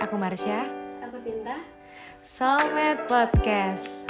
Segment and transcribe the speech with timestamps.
[0.00, 0.64] aku Marsha.
[1.04, 1.58] Aku Sinta.
[2.22, 4.06] Soulmate Podcast.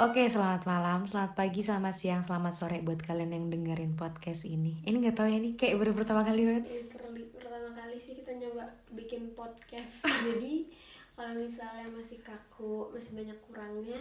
[0.00, 4.80] Oke, selamat malam, selamat pagi, selamat siang, selamat sore buat kalian yang dengerin podcast ini.
[4.80, 6.64] Ini nggak tahu ya nih, kayak baru pertama kali banget.
[6.72, 8.64] Ini perli- pertama kali sih kita nyoba
[8.96, 10.08] bikin podcast.
[10.24, 10.72] Jadi
[11.12, 14.00] kalau misalnya masih kaku, masih banyak kurangnya,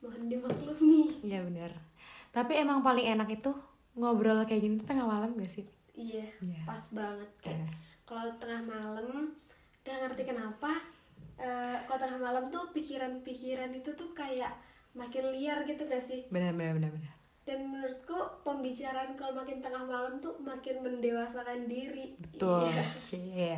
[0.00, 1.20] mohon dimaklumi.
[1.20, 1.76] Iya bener.
[2.32, 3.52] Tapi emang paling enak itu
[4.00, 5.68] ngobrol kayak gini tengah malam gak sih?
[5.94, 6.60] Iya, Iya.
[6.64, 7.68] pas banget kayak Iya.
[8.02, 9.30] kalau tengah malam
[9.80, 10.72] gak ngerti kenapa
[11.34, 14.54] eh, kalau tengah malam tuh pikiran-pikiran itu tuh kayak
[14.92, 16.22] makin liar gitu gak sih?
[16.28, 17.12] Bener, bener, bener, bener.
[17.44, 22.14] Dan menurutku pembicaraan kalau makin tengah malam tuh makin mendewasakan diri.
[22.16, 22.84] Betul, Iya.
[23.06, 23.52] cie.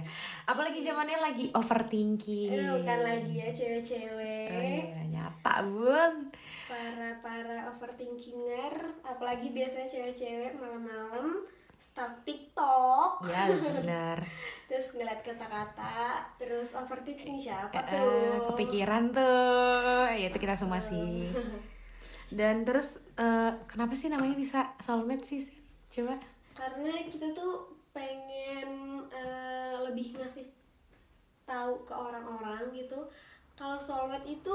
[0.44, 2.50] Apalagi zamannya lagi overthinking.
[2.50, 4.48] Eh, bukan lagi ya cewek-cewek.
[4.50, 6.14] Oh iya, nyata bun.
[6.66, 11.46] para para overthinkinger apalagi biasanya cewek-cewek malam-malam
[11.76, 14.24] stuck TikTok Yes, benar.
[14.66, 15.96] terus ngeliat kata-kata
[16.34, 21.30] terus overthinking siapa Eh, tuh eh, kepikiran tuh, ya itu kita semua sih.
[22.28, 25.42] Dan terus eh, kenapa sih namanya bisa soulmate sih?
[25.88, 26.18] Coba.
[26.52, 28.68] karena kita tuh pengen
[29.08, 30.48] eh, lebih ngasih
[31.42, 32.96] tahu ke orang-orang gitu
[33.52, 34.54] kalau soulmate itu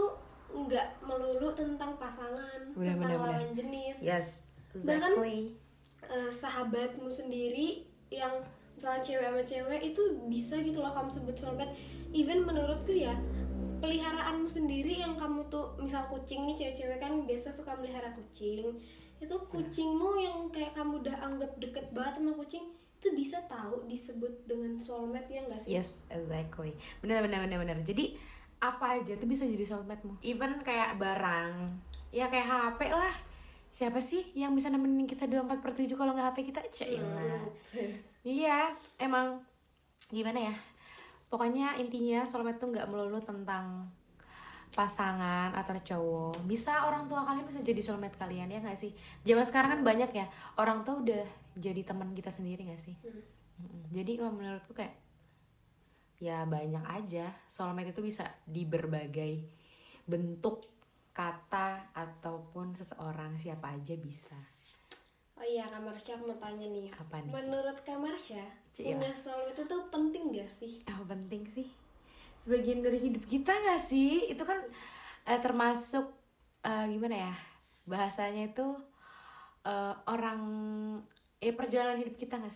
[0.52, 3.30] nggak melulu tentang pasangan Benar, tentang benar.
[3.32, 4.28] lawan jenis Yes,
[4.74, 5.16] Bahkan-
[6.12, 8.44] eh, sahabatmu sendiri yang
[8.76, 11.74] misalnya cewek sama cewek itu bisa gitu loh kamu sebut soulmate
[12.12, 13.16] even menurutku ya
[13.82, 18.78] peliharaanmu sendiri yang kamu tuh misal kucing nih cewek-cewek kan biasa suka melihara kucing
[19.22, 22.66] itu kucingmu yang kayak kamu udah anggap deket banget sama kucing
[23.02, 25.74] itu bisa tahu disebut dengan soulmate ya enggak sih?
[25.74, 26.78] Yes, exactly.
[27.02, 27.78] Benar, benar, benar, benar.
[27.82, 28.14] Jadi
[28.62, 30.22] apa aja tuh bisa jadi soulmate-mu.
[30.22, 31.82] Even kayak barang,
[32.14, 33.14] ya kayak HP lah.
[33.72, 36.60] Siapa sih yang bisa nemenin kita 24 per 7 kalau nggak HP kita?
[36.68, 37.48] Cailah.
[37.72, 37.94] Hmm.
[38.22, 39.40] Iya, emang
[40.12, 40.56] gimana ya?
[41.32, 43.88] Pokoknya intinya soulmate tuh nggak melulu tentang
[44.76, 46.44] pasangan atau cowok.
[46.48, 48.92] Bisa orang tua kalian bisa jadi soulmate kalian ya nggak sih?
[49.24, 50.28] Zaman sekarang kan banyak ya
[50.60, 51.24] orang tuh udah
[51.56, 52.96] jadi teman kita sendiri nggak sih?
[53.00, 53.92] Mm-mm.
[53.92, 54.96] Jadi kalau menurutku kayak
[56.22, 59.42] ya banyak aja soulmate itu bisa di berbagai
[60.08, 60.71] bentuk
[61.12, 64.38] kata ataupun seseorang siapa aja bisa.
[65.42, 67.34] Oh iya Kak Marsha aku mau tanya nih Apa nih?
[67.34, 69.02] Menurut Kak Marsha Cila.
[69.02, 70.74] punya soulmate itu tuh penting gak sih?
[70.86, 71.68] Apa penting sih?
[72.38, 74.30] Sebagian dari hidup kita gak sih?
[74.30, 74.62] Itu kan
[75.26, 76.14] eh, termasuk
[76.62, 77.34] eh, gimana ya?
[77.90, 78.68] Bahasanya itu
[79.66, 80.42] eh, orang
[81.42, 82.54] eh perjalanan hidup kita gak?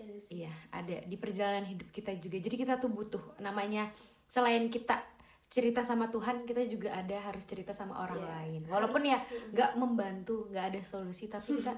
[0.00, 0.40] Iya sih.
[0.40, 2.40] Iya, ada di perjalanan hidup kita juga.
[2.40, 3.92] Jadi kita tuh butuh namanya
[4.24, 5.04] selain kita
[5.50, 8.60] cerita sama Tuhan, kita juga ada harus cerita sama orang Iya, lain.
[8.64, 9.10] Walaupun harus.
[9.10, 9.18] ya
[9.50, 11.74] nggak membantu, nggak ada solusi, tapi kita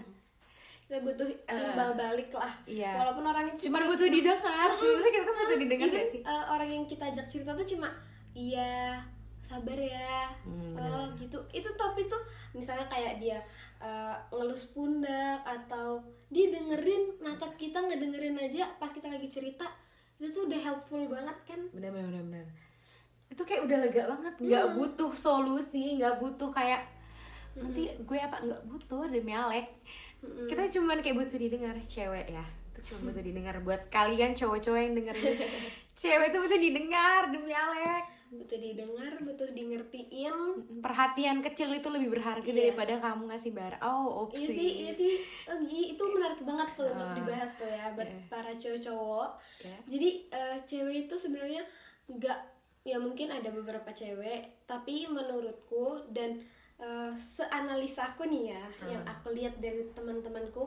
[0.82, 2.92] kita butuh imbal balik lah iya.
[2.92, 4.68] walaupun orang itu cuma butuh didengar.
[4.70, 6.20] Sebenarnya kita tuh butuh didengar even, gak sih?
[6.20, 7.88] eh, orang yang kita ajak cerita tuh cuma
[8.30, 9.00] iya
[9.40, 12.20] sabar ya Hmm, oh gitu itu tapi tuh
[12.52, 13.40] misalnya kayak dia
[13.80, 15.96] eh, ngelus pundak atau
[16.28, 19.64] dia dengerin natap kita ngedengerin aja pas kita lagi cerita
[20.20, 22.46] itu tuh udah helpful banget kan bener bener bener.
[23.32, 26.84] Itu kayak udah lega banget, nggak butuh solusi, nggak butuh kayak
[27.54, 29.66] nanti gue apa nggak butuh demi Alek.
[30.46, 32.44] Kita cuman kayak butuh didengar cewek ya.
[32.70, 35.36] Itu cuma butuh didengar buat kalian cowok-cowok yang dengerin.
[35.94, 38.04] cewek itu butuh didengar demi Alek.
[38.32, 40.32] butuh didengar butuh di ngertiin
[40.80, 42.72] Perhatian kecil itu lebih berharga Iya.
[42.72, 43.76] daripada kamu ngasih bar.
[43.78, 43.92] Oh,
[44.32, 44.48] Iya opsi.
[44.48, 45.20] sih, iya sih.
[45.44, 47.12] Oh, itu menarik banget tuh untuk Ah.
[47.12, 48.24] dibahas tuh ya buat Iya.
[48.32, 49.30] para cowok-cowok.
[49.60, 49.76] Iya.
[49.84, 51.60] Jadi eh, cewek itu sebenarnya
[52.08, 52.38] nggak
[52.82, 56.42] ya mungkin ada beberapa cewek, tapi menurutku dan
[56.76, 58.88] eh, seanalisaku nih ya, Ah.
[58.90, 60.66] yang aku lihat dari teman-temanku,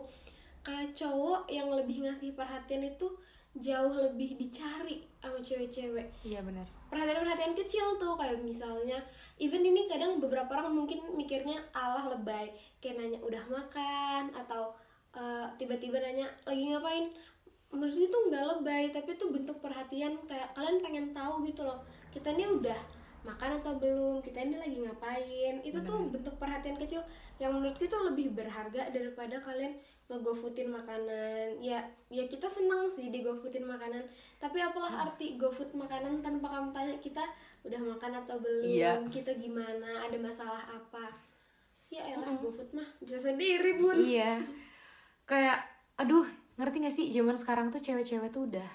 [0.64, 3.12] kayak cowok yang lebih ngasih perhatian itu
[3.56, 6.68] jauh lebih dicari sama cewek-cewek Iya benar.
[6.88, 9.00] perhatian-perhatian kecil tuh kayak misalnya
[9.38, 14.76] even ini kadang beberapa orang mungkin mikirnya Allah lebay kayak nanya udah makan atau
[15.14, 17.08] eh, tiba-tiba nanya lagi ngapain
[17.76, 21.84] menurut itu nggak lebay tapi itu bentuk perhatian kayak kalian pengen tahu gitu loh.
[22.10, 22.80] Kita ini udah
[23.26, 24.22] makan atau belum?
[24.22, 25.56] Kita ini lagi ngapain?
[25.66, 27.02] Itu tuh bentuk perhatian kecil
[27.42, 29.76] yang menurutku itu lebih berharga daripada kalian
[30.08, 31.58] ngegofoodin makanan.
[31.60, 31.82] Ya
[32.14, 34.06] ya kita senang sih digofoodin makanan.
[34.38, 37.24] Tapi apalah arti gofood makanan tanpa kamu tanya kita
[37.66, 38.64] udah makan atau belum?
[38.64, 38.92] Iya.
[39.10, 40.06] kita gimana?
[40.06, 41.10] Ada masalah apa?
[41.90, 43.98] Ya elah gofood mah bisa sendiri bun.
[43.98, 44.46] Iya.
[45.26, 45.66] Kayak
[45.98, 47.05] aduh, ngerti gak sih?
[47.11, 48.69] Zaman sekarang tuh cewek-cewek tuh udah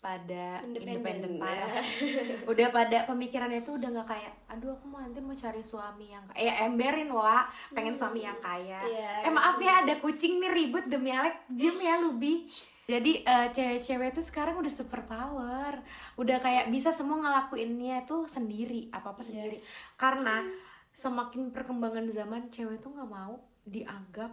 [0.00, 1.76] pada Independen, independen parah.
[2.50, 6.24] Udah pada pemikirannya tuh udah nggak kayak aduh aku mau nanti mau cari suami yang
[6.24, 7.44] kayak eh emberin wa.
[7.76, 8.80] Pengen suami yang kaya.
[8.80, 12.48] Iya, eh maaf ya ada kucing nih ribut demi Alek diem ya Lubi.
[12.88, 15.84] Jadi eh, cewek-cewek tuh sekarang udah super power.
[16.16, 19.52] Udah kayak bisa semua ngelakuinnya tuh sendiri apa apa sendiri.
[19.52, 19.68] Yes.
[20.00, 20.48] karena
[20.96, 23.36] semakin perkembangan zaman cewek tuh nggak mau
[23.68, 24.32] dianggap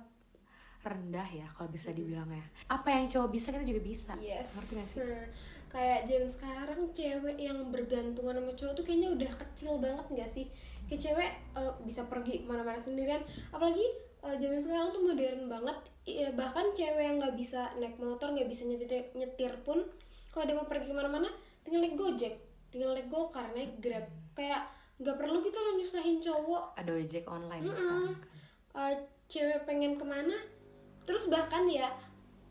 [0.81, 4.55] rendah ya kalau bisa dibilang ya apa yang cowok bisa kita juga bisa Yes.
[4.55, 5.25] ngerti gak sih Nah,
[5.67, 10.45] kayak zaman sekarang cewek yang bergantungan sama cowok tuh kayaknya udah kecil banget nggak sih?
[10.87, 13.19] Kayak cewek eh, bisa pergi ke mana-mana sendirian.
[13.51, 13.83] Apalagi
[14.23, 15.77] eh, zaman sekarang tuh modern banget.
[16.07, 19.83] Iya, bahkan cewek yang nggak bisa naik motor, nggak bisa nyetir, nyetir pun,
[20.31, 21.27] kalau dia mau pergi ke mana-mana,
[21.67, 22.39] tinggal naik gojek,
[22.71, 24.07] tinggal naik gokar, naik grab.
[24.39, 27.75] Kayak nggak perlu gitu loh nyusahin cowok ada ojek online Mm-mm.
[27.77, 28.15] sekarang
[28.73, 28.93] uh,
[29.29, 30.33] cewek pengen ke mana
[31.07, 31.87] terus bahkan ya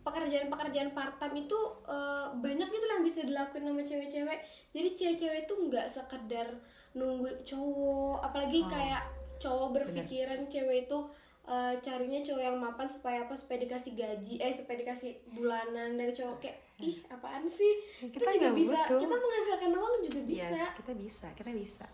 [0.03, 4.38] pekerjaan-pekerjaan part time itu uh, banyak gitu lah yang bisa dilakuin sama cewek-cewek
[4.70, 6.49] jadi cewek-cewek itu nggak sekedar
[6.94, 8.70] nunggu cowok apalagi Oh.
[8.70, 9.03] kayak
[9.37, 10.99] cowok berpikiran cewek itu
[11.44, 16.14] uh, carinya cowok yang mapan supaya apa supaya dikasih gaji eh supaya dikasih bulanan dari
[16.14, 19.00] cowok kayak ih apaan sih kita, kita juga bisa butuh.
[19.02, 21.85] kita menghasilkan uang juga bisa Yes, kita bisa, kita bisa.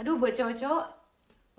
[0.00, 0.86] Aduh, buat cowok-cowok,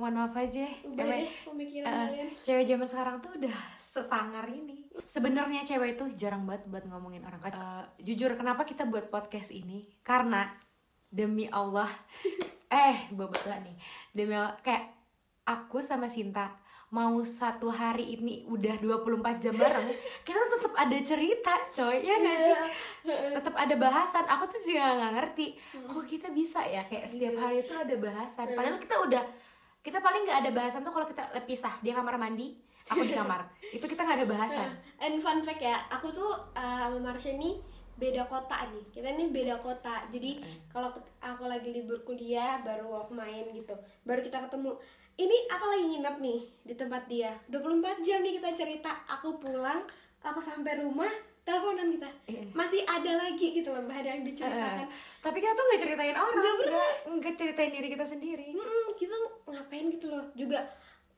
[0.02, 0.66] mohon maaf aja.
[0.82, 4.90] ubah Emang, deh pemikiran eh, kalian cewek zaman sekarang tuh udah sesangar ini.
[5.06, 7.38] Sebenarnya cewek itu jarang banget buat ngomongin orang.
[7.46, 9.86] Eh, jujur, kenapa kita buat podcast ini?
[10.02, 10.50] Karena
[11.14, 11.88] demi Allah,
[12.74, 13.78] eh, bobot nih.
[14.10, 14.90] Demi Allah, kayak
[15.46, 16.58] aku sama Sinta
[16.92, 19.96] mau satu hari ini udah 24 jam bareng,
[20.28, 22.04] kita tetap ada cerita, coy.
[22.04, 22.56] Ya nggak sih?
[23.10, 27.66] tetap ada bahasan aku tuh juga nggak ngerti kok kita bisa ya kayak setiap hari
[27.66, 29.24] itu ada bahasan padahal kita udah
[29.82, 32.54] kita paling nggak ada bahasan tuh kalau kita pisah dia kamar mandi
[32.90, 33.46] aku di kamar
[33.78, 34.70] itu kita nggak ada bahasan
[35.02, 37.58] And fun fact ya, aku tuh uh, sama Marsha nih
[37.98, 38.86] beda kota nih.
[38.94, 40.06] Kita nih beda kota.
[40.14, 40.38] Jadi
[40.70, 43.74] kalau aku lagi libur kuliah baru aku main gitu.
[44.06, 44.78] Baru kita ketemu.
[45.18, 46.40] Ini aku lagi nginep nih
[46.70, 47.34] di tempat dia.
[47.50, 48.94] 24 jam nih kita cerita.
[49.10, 49.82] Aku pulang,
[50.22, 51.10] aku sampai rumah,
[51.42, 52.10] teleponan kita.
[52.26, 52.42] Iya.
[52.52, 54.84] Masih ada lagi gitu loh bahan yang diceritakan.
[54.84, 54.90] Eh,
[55.20, 56.90] tapi kita tuh nggak ceritain orang Nggak pernah.
[57.12, 59.16] nggak ceritain diri kita sendiri Mm-mm, kita
[59.48, 60.26] ngapain gitu loh.
[60.32, 60.60] Juga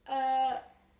[0.04, 0.54] eh,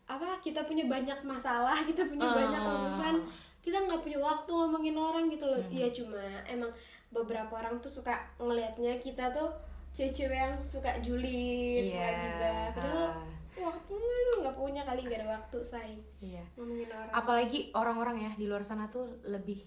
[0.04, 2.36] apa kita punya banyak masalah, kita punya Ah.
[2.36, 3.16] banyak urusan
[3.58, 6.68] kita nggak punya waktu ngomongin orang gitu loh iya cuma emang
[7.08, 9.48] beberapa orang tuh suka ngelihatnya kita tuh
[9.90, 13.08] cewek-cewek yang suka julid suka Iya, gibah padahal
[13.58, 16.02] waktu lu nggak punya kali nggak ada waktu say.
[16.18, 16.44] Iya.
[16.58, 17.12] Ngomongin orang.
[17.14, 19.62] Apalagi orang-orang ya di luar sana tuh lebih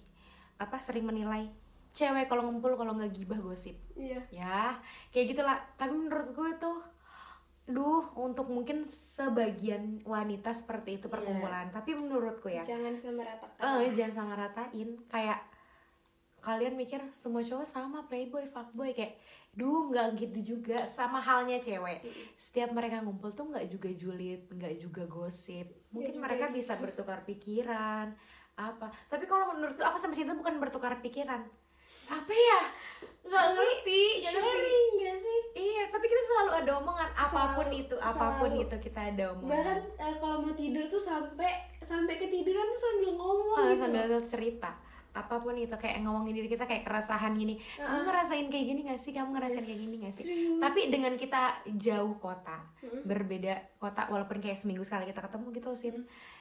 [0.58, 1.48] apa sering menilai
[1.94, 3.74] cewek kalau ngumpul kalau nggak gibah gosip.
[3.96, 4.20] Iya.
[4.28, 4.76] Ya
[5.10, 5.58] kayak gitulah.
[5.80, 6.78] Tapi menurut gue tuh
[7.68, 11.68] duh untuk mungkin sebagian wanita seperti itu perkumpulan.
[11.68, 14.88] Tapi menurutku ya jangan sama ratakan eh jangan sama ratain.
[15.08, 15.40] Kayak
[16.38, 18.96] kalian mikir semua cowok sama playboy fuckboy.
[18.96, 19.20] Kayak
[19.58, 20.86] duh nggak gitu juga.
[20.86, 22.06] Sama halnya cewek.
[22.34, 25.66] Setiap mereka ngumpul tuh nggak juga julid nggak juga gosip.
[25.90, 28.14] Mungkin juga mereka bisa bertukar pikiran
[28.54, 28.86] apa.
[29.06, 31.42] Tapi kalau menurutku aku sama Sinta bukan bertukar pikiran.
[32.08, 32.60] Apa ya?
[33.22, 34.02] Nggak ngerti.
[34.18, 34.46] Nggak ngerti.
[34.54, 35.38] sharing gak sih?
[35.58, 37.10] Iya tapi kita selalu ada omongan.
[37.12, 38.64] Apa pun Selalu, itu apa pun selalu.
[38.64, 39.50] itu kita ada omongan.
[39.52, 41.50] Bahkan eh, kalau mau tidur tuh sampai
[41.82, 43.80] sampai ketiduran tuh sambil ngomong Ah, gitu.
[43.82, 44.70] sambil cerita
[45.18, 47.58] apa pun itu kayak ngomongin diri kita kayak keresahan gini.
[47.74, 49.10] Kamu ngerasain kayak gini gak sih?
[49.10, 50.24] Kamu ngerasain kayak gini gak sih?
[50.24, 50.58] Serius.
[50.58, 51.42] tapi dengan kita
[51.74, 52.62] jauh kota
[53.02, 55.90] berbeda kota walaupun kayak seminggu sekali kita ketemu gitu sih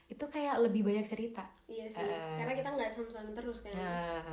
[0.08, 1.44] itu kayak lebih banyak cerita.
[1.66, 2.38] Iya sih Eh.
[2.40, 3.74] karena kita nggak sama-sama terus kan.
[3.74, 4.24] Nah,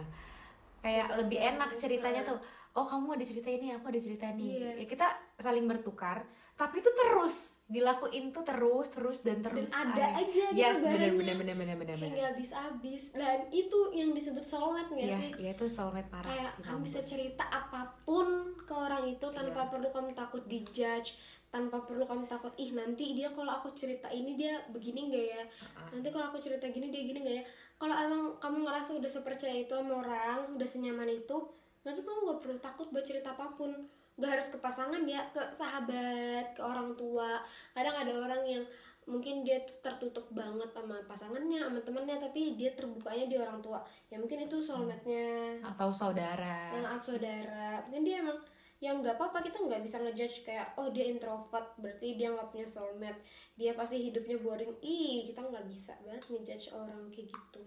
[0.80, 2.38] kayak lebih enak ceritanya tuh
[2.74, 4.60] oh kamu ada cerita ini aku ada cerita ini.
[4.60, 4.70] Iya.
[4.78, 5.06] ya kita
[5.38, 6.22] saling bertukar
[6.54, 10.22] tapi itu terus dilakuin tuh terus terus dan dan terus ada aneh.
[10.22, 11.16] aja gitu yes bener bahannya.
[11.16, 12.12] bener bener bener bener kayak bener.
[12.14, 13.02] nggak habis-habis.
[13.10, 15.30] Dan itu yang disebut soulmate nggak Iya, sih?
[15.40, 18.28] iya itu soulmate parah kayak sih, kamu bisa cerita apa pun
[18.60, 19.70] ke orang itu tanpa Iya.
[19.72, 21.16] perlu kamu takut dijudge
[21.48, 25.42] tanpa perlu kamu takut ih nanti dia kalau aku cerita ini dia begini nggak ya?
[25.90, 27.44] Nanti kalau aku cerita gini dia gini nggak ya?
[27.74, 31.38] Kalau emang kamu ngerasa udah sepercaya itu sama orang udah senyaman itu
[31.82, 33.70] nanti kamu nggak perlu takut buat cerita apa pun
[34.14, 37.42] nggak harus ke pasangan ya ke sahabat ke orang tua.
[37.74, 38.64] Kadang ada orang yang
[39.04, 43.82] mungkin dia tuh tertutup banget sama pasangannya sama temennya tapi dia terbukanya di orang tua.
[44.08, 45.60] Ya mungkin itu soulmate-nya.
[45.66, 46.72] Atau saudara.
[46.72, 47.84] Yang saudara.
[47.88, 48.38] Mungkin dia emang
[48.82, 52.66] yang nggak apa-apa kita nggak bisa ngejudge kayak oh dia introvert berarti dia nggak punya
[52.68, 53.20] soulmate.
[53.58, 54.78] Dia pasti hidupnya boring.
[54.80, 57.60] Ih kita nggak bisa banget ngejudge orang kayak gitu.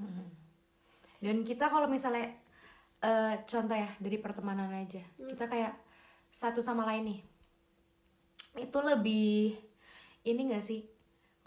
[1.18, 2.34] Dan kita kalau misalnya
[3.01, 5.04] eh, contoh ya dari pertemanan aja.
[5.18, 5.87] Kita kayak
[6.32, 7.20] satu sama lain nih.
[8.68, 9.58] Itu lebih
[10.28, 10.84] ini gak sih?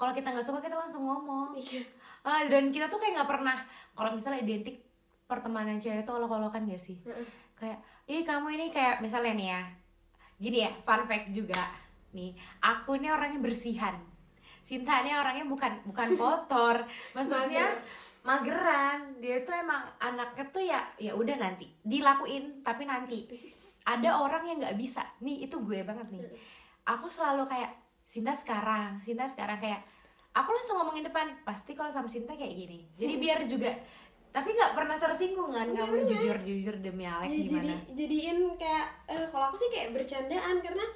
[0.01, 1.53] Kalau kita nggak suka kita langsung ngomong.
[1.53, 1.85] Iya.
[2.25, 3.57] Ah, dan kita tuh kayak nggak pernah
[3.93, 4.81] kalau misalnya identik
[5.29, 6.97] pertemanan cewek itu olok-olokan gak sih?
[7.55, 9.63] Kayak ih kamu ini kayak misalnya nih ya.
[10.41, 11.61] Gini ya fun fact juga
[12.17, 12.33] nih.
[12.65, 13.95] Aku ini orangnya bersihan.
[14.65, 16.89] Sinta ini orangnya bukan bukan kotor.
[17.13, 17.69] Maksudnya
[18.25, 19.21] mageran.
[19.21, 23.29] Dia tuh emang anaknya tuh ya ya udah nanti dilakuin tapi nanti
[23.85, 25.03] ada orang yang nggak bisa.
[25.21, 26.23] Nih itu gue banget nih.
[26.89, 27.73] Aku selalu kayak
[28.05, 29.59] Sinta sekarang Sinta sekarang.
[29.61, 29.87] Kayak
[30.33, 32.79] aku langsung ngomongin depan pasti kalau sama Sinta kayak gini.
[32.97, 33.73] Jadi biar juga
[34.31, 37.51] tapi nggak pernah tersinggung kan kamu jujur jujur demi Alek ya, gimana?
[37.51, 40.87] jadi jadiin kayak eh, kalau aku sih kayak bercandaan karena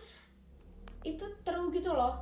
[1.02, 2.14] itu true gitu loh.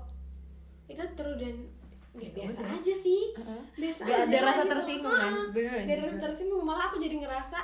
[0.88, 1.68] Itu true dan
[2.16, 2.76] ya biasa udah.
[2.80, 3.36] aja sih.
[3.36, 3.62] Heeh.
[3.76, 4.72] biasa Nggak aja ada rasa gitu.
[4.72, 5.32] tersinggung kan?
[5.52, 7.58] Bener, ada rasa tersinggung malah aku jadi ngerasa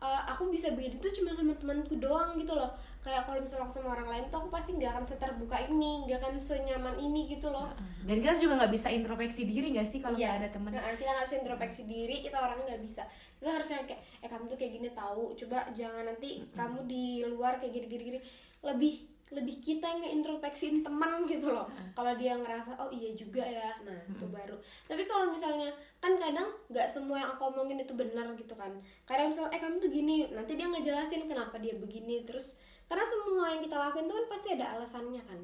[0.00, 3.72] eh, aku bisa begitu tuh cuma sama temanku doang gitu loh kayak kalau misalnya aku
[3.72, 7.48] sama orang lain tuh aku pasti nggak akan seterbuka ini nggak akan senyaman ini gitu
[7.48, 7.72] loh
[8.04, 10.36] dan kita juga nggak bisa introspeksi diri nggak sih kalau Iya.
[10.36, 13.02] nggak ada temen Nah, kita nggak bisa introspeksi diri, kita orangnya nggak bisa.
[13.36, 15.36] Kita harusnya kayak, eh kamu tuh kayak gini tahu.
[15.36, 18.18] Coba jangan nanti kamu di luar kayak gini gini gini.
[18.64, 18.94] Lebih
[19.30, 21.70] lebih kita yang ngeintrospeksiin teman gitu loh.
[21.94, 24.58] Kalau dia ngerasa oh iya juga ya, nah itu baru.
[24.90, 25.70] Tapi kalau misalnya
[26.02, 28.74] kan kadang nggak semua yang aku omongin itu benar gitu kan.
[29.06, 32.58] Kadang misalnya eh kamu tuh gini, nanti dia ngejelasin kenapa dia begini terus
[32.90, 35.40] karena semua yang kita lakuin tuh kan pasti ada alasannya kan.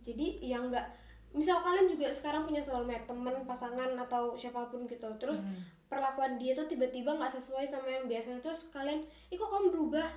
[0.00, 0.86] Jadi yang nggak
[1.30, 5.46] misal kalian juga sekarang punya soulmate teman pasangan atau siapa pun gitu terus
[5.86, 10.10] perlakuan dia tuh tiba-tiba nggak sesuai sama yang biasanya terus kalian ih kok kamu berubah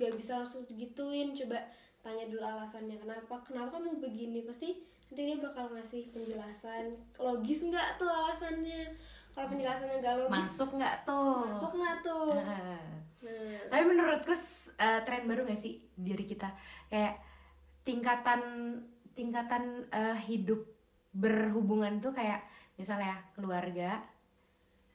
[0.00, 1.60] gak bisa langsung digituin coba
[2.00, 4.40] tanya dulu alasannya kenapa kenapa kamu begini?
[4.44, 4.80] Pasti
[5.10, 6.96] nanti dia bakal ngasih penjelasan.
[7.20, 8.96] Logis nggak tuh alasannya?
[9.30, 11.46] Kalau penjelasannya nggak logis masuk nggak tuh?
[11.46, 12.32] masuk nggak tuh?
[12.40, 12.80] Ah.
[13.20, 13.60] nah.
[13.68, 14.34] Tapi menurutku
[14.80, 16.48] eh, tren baru gak sih diri kita?
[16.88, 17.20] Kayak
[17.84, 18.40] tingkatan
[19.12, 20.64] tingkatan eh, hidup
[21.12, 22.40] berhubungan tuh kayak
[22.80, 24.00] misalnya keluarga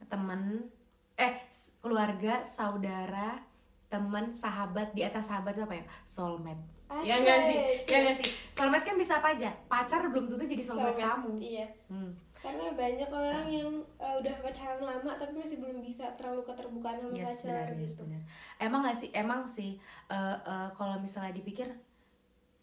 [0.10, 0.68] temen
[1.16, 1.48] eh
[1.80, 3.40] keluarga saudara
[3.88, 5.86] temen sahabat di atas sahabat apa ya?
[6.04, 7.58] Soulmate ya nggak sih?
[7.58, 7.88] Asik.
[7.88, 8.28] ya nggak sih?
[8.50, 9.50] Soulmate kan bisa apa aja?
[9.66, 11.32] Pacar belum tentu jadi soulmate, Soulmate, kamu.
[11.40, 11.68] iya.
[11.88, 12.12] Hmm.
[12.36, 17.10] karena banyak orang yang uh, udah pacaran lama tapi masih belum bisa terlalu keterbukaan sama
[17.10, 18.02] Yes, pacar benar, yes, gitu.
[18.06, 18.22] benar.
[18.62, 19.72] Emang gak sih, emang sih,
[20.08, 21.66] eh, eh, kalau misalnya dipikir,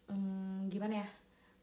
[0.06, 1.06] hmm, gimana ya,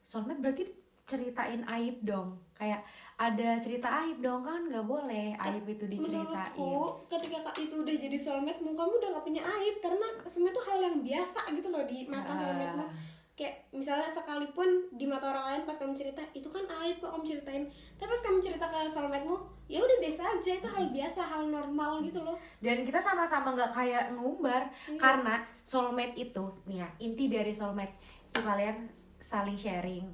[0.04, 0.68] soulmate berarti
[1.10, 2.86] ceritain aib dong, kayak
[3.16, 6.54] ada cerita aib dong kan nggak boleh aib itu diceritain.
[6.54, 10.54] Menurutku ketika kak itu udah jadi soulmate mu kamu udah gak punya aib karena sebenarnya
[10.54, 12.38] itu hal yang biasa gitu loh di mata Ah.
[12.38, 12.86] soulmate mu
[13.32, 17.24] kayak misalnya sekalipun di mata orang lain pas kamu cerita itu kan aib kok kamu
[17.26, 17.64] ceritain
[17.96, 21.42] tapi pas kamu cerita ke soulmate mu ya udah biasa aja itu hal biasa hal
[21.48, 25.00] normal gitu loh Dan kita sama-sama nggak kayak ngumbar Iya.
[25.00, 27.96] karena soulmate itu, nih ya, inti dari soulmate
[28.28, 28.76] itu kalian
[29.16, 30.04] saling sharing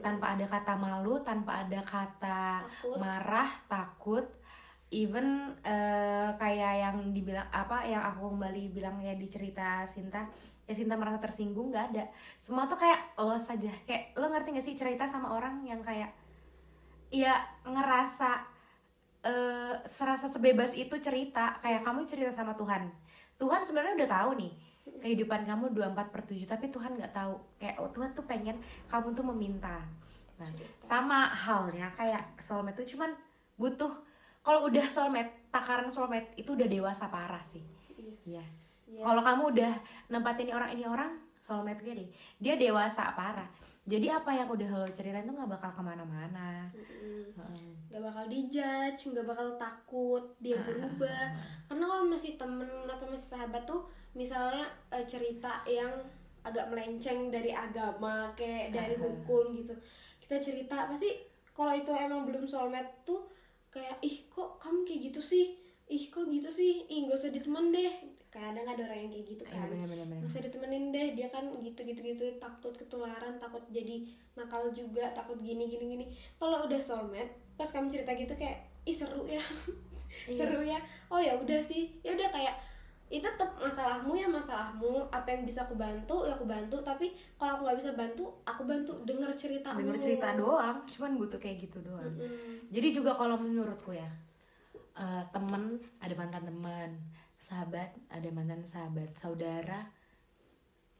[0.00, 2.96] tanpa ada kata malu, tanpa ada kata Takut.
[2.96, 4.26] marah, takut,
[4.90, 10.26] even eh, kayak yang dibilang apa yang aku kembali bilang ya di cerita Sinta,
[10.66, 12.04] ya Sinta merasa tersinggung nggak ada,
[12.40, 16.10] semua tuh kayak lo saja, kayak lo ngerti gak sih cerita sama orang yang kayak
[17.10, 18.46] ya ngerasa
[19.20, 21.60] eh serasa sebebas itu cerita.
[21.60, 22.88] Kayak kamu cerita sama Tuhan.
[23.36, 24.52] Tuhan sebenarnya udah tahu nih
[24.98, 28.58] kehidupan kamu 24 per 7 tapi Tuhan nggak tahu kayak oh, Tuhan tuh pengen
[28.90, 29.80] kamu tuh meminta
[30.36, 30.48] nah,
[30.82, 33.14] sama halnya kayak soulmate tuh cuman
[33.54, 33.92] butuh
[34.42, 37.62] kalau udah soulmate takaran soulmate itu udah dewasa parah sih
[38.26, 38.42] Iya.
[38.42, 38.82] Yes.
[38.90, 39.72] kalau kamu udah
[40.10, 41.10] nempatin ini orang ini orang
[41.50, 42.08] soulmate dia deh.
[42.38, 43.50] Dia dewasa parah.
[43.82, 46.70] Jadi apa yang udah lo ceritain tuh nggak bakal ke mana-mana.
[46.70, 47.34] Mm-mm.
[47.34, 47.74] Heeh.
[47.90, 51.34] nggak bakal dijudge nggak bakal takut dia berubah.
[51.66, 54.62] karena kalau masih temen atau masih sahabat tuh misalnya
[54.94, 55.90] eh, cerita yang
[56.46, 59.74] agak melenceng dari agama kayak dari hukum gitu.
[60.22, 61.10] Kita cerita pasti
[61.50, 63.26] kalau itu emang belum soulmate tuh
[63.74, 65.58] kayak ih kok kamu kayak gitu sih?
[65.90, 66.86] Ih kok gitu sih?
[66.86, 69.66] Ih gak usah ditemen deh kadang ada orang yang kayak gitu Iya, kan.
[69.68, 70.22] bener-bener.
[70.22, 74.06] gak usah ditemenin deh dia kan gitu gitu gitu takut ketularan takut jadi
[74.38, 76.06] nakal juga takut gini gini gini.
[76.38, 79.42] Kalau udah soulmate pas kamu cerita gitu kayak ih seru ya.
[80.30, 80.78] Seru ya.
[81.06, 81.90] Oh ya udah sih.
[82.00, 82.54] Ya udah kayak
[83.10, 87.58] itu tetap masalahmu ya masalahmu apa yang bisa aku bantu ya aku bantu tapi kalau
[87.58, 88.94] aku nggak bisa bantu aku bantu.
[89.02, 92.14] Denger cerita denger cerita doang cuman butuh kayak gitu doang.
[92.70, 94.06] Jadi juga kalau menurutku ya
[94.94, 96.90] eh, temen ada mantan teman
[97.50, 99.90] sahabat ada mantan sahabat saudara.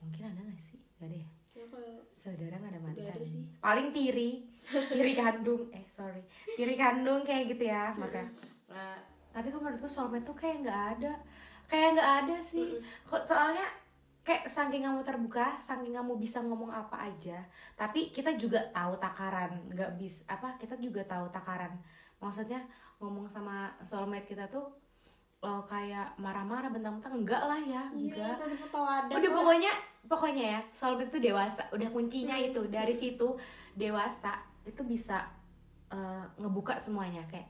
[0.02, 0.83] Mungkin ada gak sih?
[0.99, 1.66] Gak ada ya ya,
[2.11, 3.47] saudara gak ada mantan ada sih.
[3.62, 4.42] paling tiri.
[4.66, 5.71] Tiri kandung.
[5.71, 6.23] Eh sorry.
[6.59, 8.26] Tiri kandung kayak gitu ya maka
[8.71, 8.99] Nah,
[9.35, 11.12] tapi kok menurutku soulmate tuh kayak nggak ada.
[11.71, 12.78] Kayak nggak ada sih.
[13.07, 13.66] Kok soalnya
[14.26, 17.40] kayak saking kamu terbuka saking kamu bisa ngomong apa aja
[17.78, 19.54] tapi kita juga tahu takaran.
[19.71, 21.78] Nggak bis apa kita juga tahu takaran.
[22.19, 22.62] Maksudnya
[22.99, 24.71] ngomong sama soulmate kita tuh
[25.40, 29.09] lo kayak marah-marah bentang-bentang enggak lah ya Iya, enggak tahu ada.
[29.11, 29.73] udah pokoknya
[30.04, 32.47] pokoknya ya soal itu dewasa udah kuncinya Hmm.
[32.47, 33.28] itu dari situ
[33.73, 35.25] dewasa itu bisa
[35.88, 37.49] eh, ngebuka semuanya kayak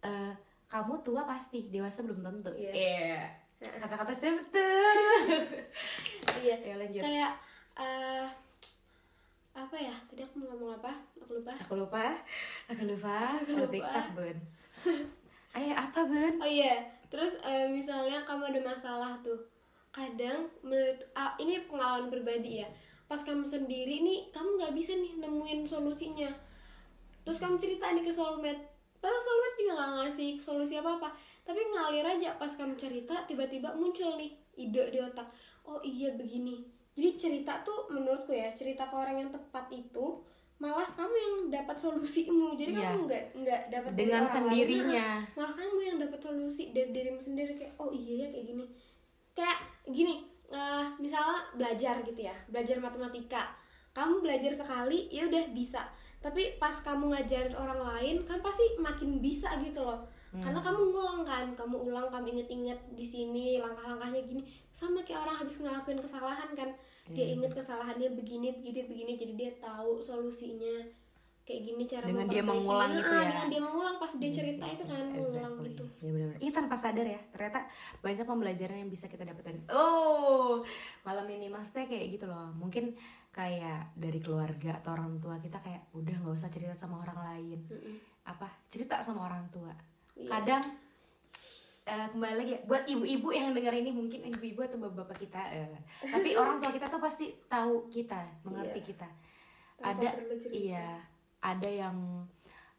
[0.00, 0.32] eh,
[0.64, 2.72] kamu tua pasti dewasa belum tentu Iya.
[2.72, 3.22] Iya.
[3.60, 4.94] kata-kata saya betul
[6.40, 6.56] Iya.
[6.56, 7.32] ya lanjut Kayak
[7.76, 8.26] eh
[9.52, 9.92] apa ya?
[10.06, 10.92] Tadi aku mau ngomong apa?
[11.18, 11.52] Aku lupa.
[11.52, 12.06] aku lupa
[12.64, 13.68] aku lupa Aku aku lupa.
[13.68, 14.36] tiktok bun
[15.58, 16.78] ayo apa bun Oh iya,
[17.10, 19.50] terus eh, misalnya kamu ada masalah tuh,
[19.90, 22.68] kadang menurut ah, ini pengalaman pribadi ya,
[23.10, 26.30] pas kamu sendiri nih kamu nggak bisa nih nemuin solusinya,
[27.26, 28.62] terus kamu cerita nih ke soulmate,
[29.02, 31.08] padahal soulmate juga nggak ngasih solusi apa apa,
[31.42, 35.26] tapi ngalir aja pas kamu cerita tiba-tiba muncul nih ide di otak,
[35.66, 36.62] oh iya begini,
[36.94, 40.22] jadi cerita tuh menurutku ya cerita ke orang yang tepat itu
[40.60, 42.82] malah kamu yang dapat solusimu, jadi Iya.
[42.92, 47.16] kamu nggak nggak dapat dengan orang lain, sendirinya malah kamu yang dapat solusi dari dirimu
[47.16, 47.56] sendiri.
[47.56, 48.64] Kayak oh iya ya kayak gini.
[49.32, 50.14] Kayak gini
[50.52, 53.56] eh, misalnya belajar gitu ya belajar matematika.
[53.90, 55.82] Kamu belajar sekali ya udah bisa.
[56.20, 61.20] Tapi pas kamu ngajarin orang lain kan pasti makin bisa gitu loh karena kamu ngulang
[61.26, 66.50] kan kamu ulang kamu inget-inget di sini langkah-langkahnya gini sama kayak orang habis ngelakuin kesalahan
[66.54, 66.70] kan
[67.10, 70.86] dia inget kesalahannya begini begini begini jadi dia tahu solusinya
[71.42, 73.26] kayak gini cara Dengan dia mengulang gitu ya.
[73.26, 75.66] dengan dia mengulang pas dia cerita Yes, itu yes, kan yes, mengulang exactly.
[75.74, 76.38] gitu Iya benar-benar.
[76.38, 77.20] Iya tanpa sadar ya.
[77.34, 77.60] Ternyata
[77.98, 79.54] banyak pembelajaran yang bisa kita dapatkan.
[79.74, 80.62] Oh,
[81.02, 82.54] malam ini maksudnya kayak gitu loh.
[82.54, 82.94] Mungkin
[83.34, 87.58] kayak dari keluarga atau orang tua kita kayak udah nggak usah cerita sama orang lain.
[88.30, 88.46] Apa?
[88.70, 89.74] Cerita sama orang tua.
[90.20, 90.28] Iya.
[90.28, 90.62] Kadang
[91.82, 95.66] eh, kembali lagi ya, buat ibu-ibu yang dengar ini mungkin ibu-ibu atau bapak-bapak kita eh,
[96.04, 98.88] tapi orang tua kita tuh pasti tahu kita mengerti Iya.
[98.92, 99.08] kita.
[99.80, 100.08] Tanpa ada
[100.52, 100.88] iya
[101.40, 101.96] ada yang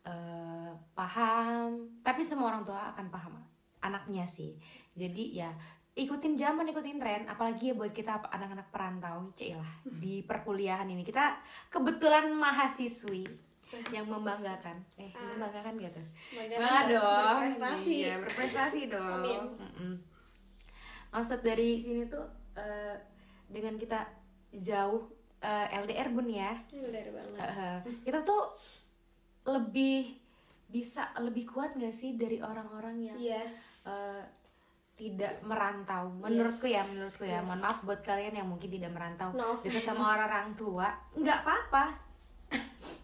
[0.06, 3.34] eh, paham tapi semua orang tua akan paham
[3.82, 4.54] anaknya sih.
[4.94, 5.50] Jadi ya
[5.92, 9.68] ikutin zaman ikutin tren apalagi ya buat kita anak-anak perantau cilah
[10.02, 11.02] di perkuliahan ini.
[11.02, 13.51] Kita kebetulan mahasiswi
[13.96, 14.78] yang membanggakan.
[15.00, 16.02] Eh membanggakan gitu
[16.36, 17.38] Bangga dong.
[17.40, 17.94] Berprestasi.
[18.04, 19.24] iya berprestasi dong.
[19.24, 19.42] Amin.
[21.12, 22.24] Maksud dari sini tuh
[22.56, 22.96] eh,
[23.52, 24.00] dengan kita
[24.52, 25.12] jauh
[25.44, 26.56] eh, LDR bun ya?
[26.72, 27.40] Bener banget.
[27.40, 28.52] Eh, kita tuh
[29.48, 30.20] lebih
[30.72, 33.84] bisa lebih kuat gak sih dari orang-orang yang yes.
[33.88, 34.24] eh,
[34.96, 36.14] tidak merantau?
[36.16, 37.44] Menurutku ya menurutku ya.
[37.44, 39.34] Mohon maaf buat kalian yang mungkin tidak merantau.
[39.36, 40.88] No dekat sama orang-orang tua.
[41.18, 42.11] Nggak apa-apa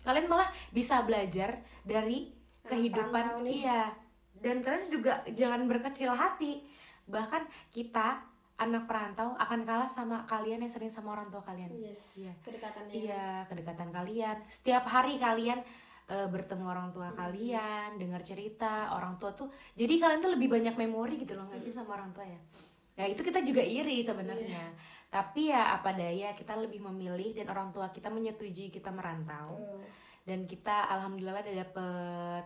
[0.08, 2.32] kalian malah bisa belajar dari
[2.64, 3.12] kehidupan
[3.46, 3.92] iya
[4.34, 6.64] dan kalian juga jangan berkecil hati
[7.04, 8.24] bahkan kita
[8.58, 12.34] anak perantau akan kalah sama kalian yang sering sama orang tua kalian yes Iya.
[12.42, 14.38] kedekatannya Iya, kedekatan kalian.
[14.48, 15.62] Setiap hari kalian
[16.08, 19.46] eh, bertemu orang tua kalian, dengar cerita orang tua tuh.
[19.76, 22.40] Jadi kalian tuh lebih banyak memori gitu loh nggak sih sama orang tua ya.
[22.98, 24.74] Ya itu kita juga iri sebenarnya.
[25.08, 29.56] Tapi ya apa daya kita lebih memilih dan orang tua kita menyetujui kita merantau.
[29.56, 29.84] Hmm.
[30.28, 32.46] Dan kita alhamdulillah udah dapet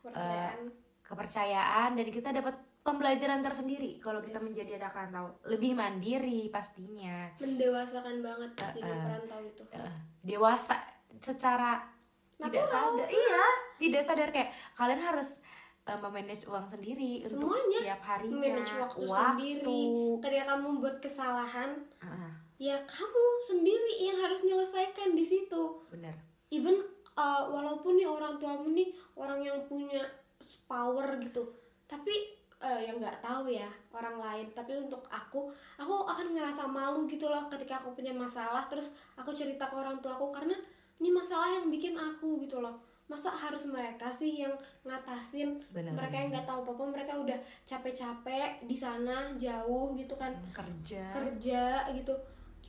[0.00, 0.58] Kepercayaan.
[1.06, 5.26] kepercayaan dan kita dapat pembelajaran tersendiri kalau kita menjadi anak rantau.
[5.46, 7.30] Lebih mandiri pastinya.
[7.38, 9.62] Mendewasakan banget jadi perantau itu.
[9.70, 9.94] Eh,
[10.26, 10.80] dewasa
[11.20, 11.86] secara
[12.40, 13.06] tidak sadar.
[13.06, 13.44] Iya
[13.80, 15.40] tidak sadar kayak kalian harus
[15.86, 17.80] eh, memanage uang sendiri untuk Semuanya.
[17.80, 18.40] setiap harinya.
[18.40, 19.82] Manage waktu, sendiri.
[20.20, 25.62] Ketika kamu buat kesalahan Ah, ya kamu sendiri yang harus menyelesaikan di situ.
[25.88, 26.82] Bener even
[27.14, 30.02] uh, walaupun nih orang tuamu nih orang yang punya
[30.66, 31.46] power gitu.
[31.86, 34.46] Tapi uh, yang nggak tahu ya orang lain.
[34.50, 38.66] Tapi untuk aku aku akan ngerasa malu gitu loh ketika aku punya masalah.
[38.66, 40.54] Terus aku cerita ke orang tuaku karena
[41.00, 44.54] ini masalah yang bikin aku gitu loh masa harus mereka sih yang
[44.86, 45.58] ngatasin?
[45.74, 50.30] Benar, mereka yang nggak tahu apa-apa mereka udah capek-capek di sana jauh gitu kan.
[50.54, 51.10] Kerja.
[51.10, 52.14] Kerja gitu.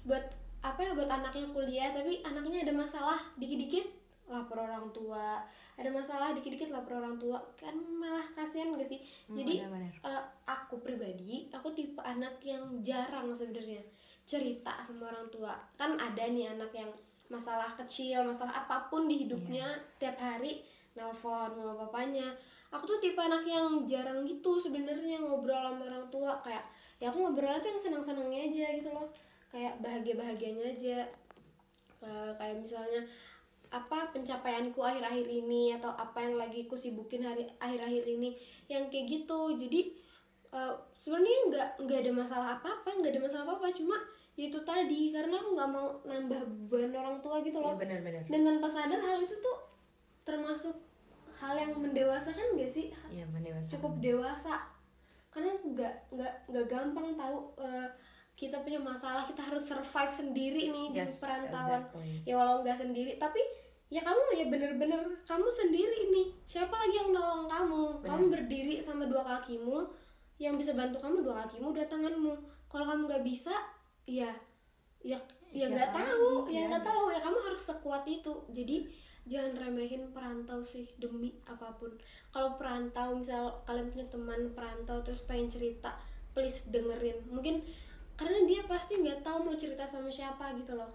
[0.01, 0.25] Buat
[0.65, 3.86] apa ya buat anaknya kuliah tapi anaknya ada masalah dikit-dikit
[4.25, 5.45] lapor orang tua.
[5.77, 7.38] Ada masalah dikit-dikit lapor orang tua.
[7.54, 8.97] Kan malah kasihan gak sih?
[9.30, 9.93] Jadi benar-benar.
[10.10, 13.86] eh, aku pribadi aku tipe anak yang jarang sebenarnya
[14.25, 15.54] cerita sama orang tua.
[15.77, 16.89] Kan ada nih anak yang
[17.32, 19.63] masalah kecil masalah apa pun di hidupnya
[19.96, 20.60] tiap hari
[20.96, 22.28] nelpon sama papanya.
[22.72, 26.63] Aku tuh tipe anak yang jarang gitu sebenarnya ngobrol sama orang tua kayak
[27.00, 29.08] ya aku ngobrol tuh yang senang-senangnya aja gitu loh.
[29.52, 31.00] Kayak bahagia-bahagianya aja.
[32.02, 33.04] Eh, kayak misalnya
[33.72, 38.36] apa pencapaianku akhir-akhir ini atau apa yang lagi ku sibukin hari akhir-akhir ini
[38.72, 39.56] yang kayak gitu.
[39.56, 39.96] Jadi
[40.56, 43.67] eh, sebenarnya nggak nggak ada masalah apa-apa nggak ada masalah apa-apa.
[43.76, 43.96] Cuma
[44.34, 46.41] itu tadi karena aku nggak mau nambah
[46.72, 47.76] beban orang tua gitu loh.
[47.76, 49.58] Iya, benar-benar dan tanpa sadar hal itu tuh
[50.24, 50.76] termasuk
[51.36, 52.94] hal yang mendewasakan gak sih?
[53.10, 54.56] Iya mendewasa cukup dewasa.
[55.32, 57.88] Karena nggak nggak nggak gampang tahu eh,
[58.34, 61.84] kita punya masalah kita harus survive sendiri nih di Yes, perantauan.
[61.84, 62.24] exactly.
[62.26, 63.38] ya walau nggak sendiri tapi
[63.91, 66.28] ya kamu ya bener-bener kamu sendiri nih.
[66.48, 67.84] Siapa lagi yang nolong kamu?
[68.02, 69.84] Kamu berdiri sama dua kakimu
[70.39, 72.34] yang bisa bantu kamu dua kakimu dua tanganmu.
[72.72, 73.52] Kalau kamu nggak bisa
[74.06, 74.32] ya
[75.02, 75.18] ya
[75.52, 76.68] ya Siapa nggak tahu ya Ya.
[76.72, 78.34] nggak tahu ya kamu harus sekuat itu.
[78.54, 78.88] Jadi
[79.28, 81.92] jangan remehin perantau sih demi apa pun.
[82.32, 85.94] Kalau perantau misal kalian punya teman perantau terus pengen cerita
[86.32, 87.20] please dengerin.
[87.28, 87.62] Mungkin
[88.16, 90.90] karena dia pasti nggak tahu mau cerita sama siapa gitu loh.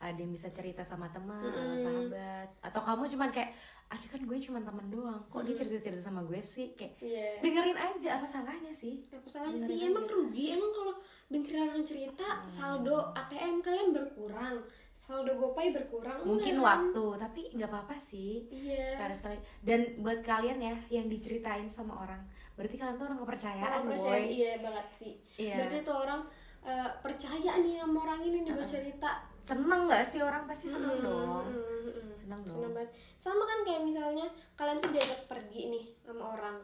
[0.00, 2.48] Ada yang bisa cerita sama teman atau sahabat.
[2.60, 5.20] Atau kamu cuman kayak aduh kan gue cuma teman doang.
[5.28, 6.72] Kok dia cerita cerita sama gue sih?
[6.74, 7.28] Kayak Iya.
[7.40, 9.04] dengerin aja apa salahnya sih?
[9.08, 9.76] Apa salahnya sih?
[9.82, 10.52] emang rugi?
[10.52, 10.94] Emang kalau
[11.26, 14.58] dengerin orang cerita saldo ATM kalian berkurang?
[14.94, 16.22] Saldo GoPay berkurang?
[16.24, 16.80] Mungkin enggak kan?
[16.88, 18.46] waktu tapi nggak apa-apa sih.
[18.48, 18.88] Iya.
[18.88, 22.22] sekali sekali dan buat kalian ya yang diceritain sama orang
[22.54, 24.30] berarti kalian tuh orang kepercayaan orang percaya boy.
[24.30, 25.12] iya banget sih.
[25.36, 25.54] Iya.
[25.60, 26.22] berarti tuh orang
[26.64, 29.10] eh, percaya nih sama orang ini nih buat cerita.
[29.44, 30.48] Seneng nggak sih orang?
[30.48, 31.44] Pasti seneng dong.
[31.44, 32.90] Mm, mm, seneng dong Seneng banget.
[33.20, 36.58] Sama kan kayak misalnya kalian tuh diajak pergi nih sama orang.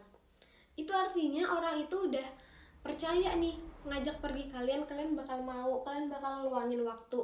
[0.73, 2.29] Itu artinya orang itu udah
[2.81, 7.21] percaya nih ngajak pergi kalian, kalian bakal mau, kalian bakal luangin waktu.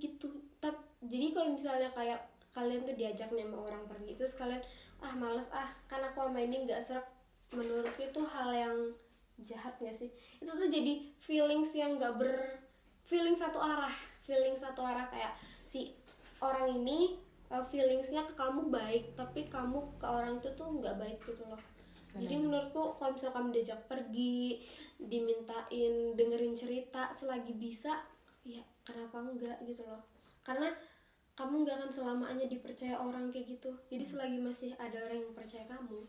[0.00, 0.32] Gitu.
[0.58, 2.24] Tap, jadi kalau misalnya kayak
[2.56, 4.62] kalian tuh diajak nih sama orang pergi terus kalian
[4.98, 7.06] ah males ah kan aku sama ini nggak serak
[7.54, 8.76] menurutku itu hal yang
[9.38, 10.10] jahat gak sih
[10.42, 12.58] itu tuh jadi feelings yang nggak ber
[13.06, 13.94] feeling satu arah
[14.26, 15.30] feeling satu arah kayak
[15.62, 15.94] si
[16.42, 17.14] orang ini
[17.52, 21.60] uh, feelingsnya ke kamu baik tapi kamu ke orang itu tuh nggak baik gitu loh.
[22.08, 24.64] Jadi menurutku kalau misal kamu diajak pergi
[24.96, 27.92] dimintain dengerin cerita selagi bisa
[28.48, 30.00] ya kenapa enggak gitu loh.
[30.40, 30.72] Karena
[31.36, 33.70] kamu nggak akan selamanya dipercaya orang kayak gitu.
[33.92, 36.00] Jadi selagi masih ada orang yang percaya kamu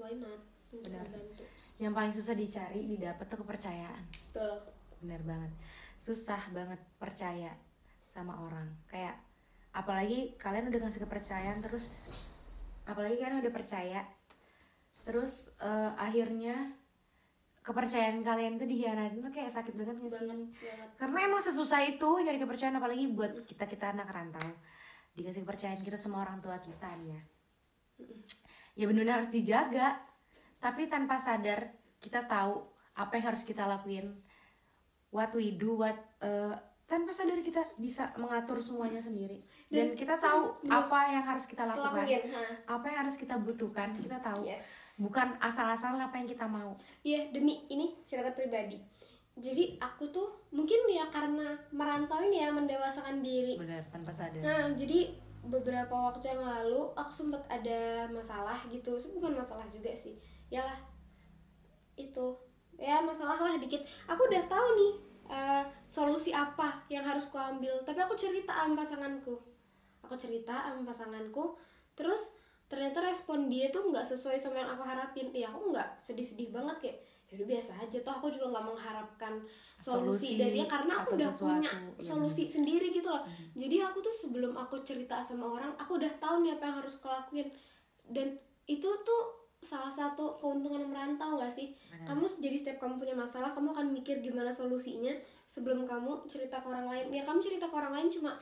[0.00, 0.40] why not?
[0.70, 1.44] Untuk membantu.
[1.76, 4.04] Yang paling susah dicari didapat tuh kepercayaan.
[4.08, 4.54] Betul.
[5.02, 5.52] Bener banget.
[6.00, 7.52] Susah banget percaya
[8.06, 8.70] sama orang.
[8.86, 9.18] Kayak
[9.70, 12.02] apalagi kalian udah ngasih kepercayaan terus
[12.86, 14.02] apalagi kalian udah percaya
[15.06, 16.74] terus eh, akhirnya
[17.60, 20.26] kepercayaan kalian tuh dikhianatin tuh kayak sakit banget gak sih?
[20.26, 20.48] Banget
[20.96, 24.48] karena emang sesusah itu nyari kepercayaan apalagi buat kita kita anak rantau.
[25.14, 27.20] Dikasih kepercayaan kita sama orang tua kita nih ya.
[28.80, 30.00] Ya benar harus dijaga.
[30.56, 32.64] Tapi tanpa sadar kita tahu
[32.96, 34.08] apa yang harus kita lakuin.
[35.12, 36.54] What we do what eh,
[36.88, 39.36] tanpa sadar kita bisa mengatur semuanya sendiri
[39.70, 42.26] dan kita tahu apa yang harus kita lakukan lakuin
[42.66, 46.74] apa yang harus kita butuhkan kita tahu yes bukan asal-asalan apa yang kita mau
[47.06, 48.82] Iya demi ini cerita pribadi
[49.38, 54.74] jadi aku tuh mungkin ya karena merantau ini ya mendewasakan diri benar tanpa sadar Nah,
[54.74, 55.14] jadi
[55.46, 59.00] beberapa waktu yang lalu aku sempat ada masalah gitu.
[59.16, 60.20] Bukan masalah juga sih.
[60.52, 60.76] Yalah.
[61.96, 62.36] Itu.
[62.76, 63.80] Ya, masalah lah dikit.
[64.08, 64.92] Aku udah tahu nih
[65.30, 69.49] eh, solusi apa yang harus ku ambil, tapi aku cerita sama pasanganku.
[70.10, 71.54] Aku cerita sama pasanganku,
[71.94, 72.34] terus
[72.66, 75.30] ternyata respon dia tuh nggak sesuai sama yang aku harapin.
[75.30, 76.98] Ya, aku nggak sedih-sedih banget kayak
[77.30, 79.38] ya udah biasa aja toh aku juga nggak mengharapkan
[79.78, 82.02] solusi, Solusi dari dia karena aku udah sesuatu, punya iya.
[82.02, 83.22] solusi sendiri gitu loh.
[83.54, 86.98] Jadi aku tuh sebelum aku cerita sama orang aku udah tahu nih apa yang harus
[86.98, 87.46] aku lakuin.
[88.02, 88.34] Dan
[88.66, 89.22] itu tuh
[89.62, 91.70] salah satu keuntungan merantau gak sih?
[92.02, 95.14] Kamu jadi setiap kamu punya masalah kamu akan mikir gimana solusinya
[95.46, 97.14] sebelum kamu cerita ke orang lain.
[97.14, 98.34] Ya kamu cerita ke orang lain cuma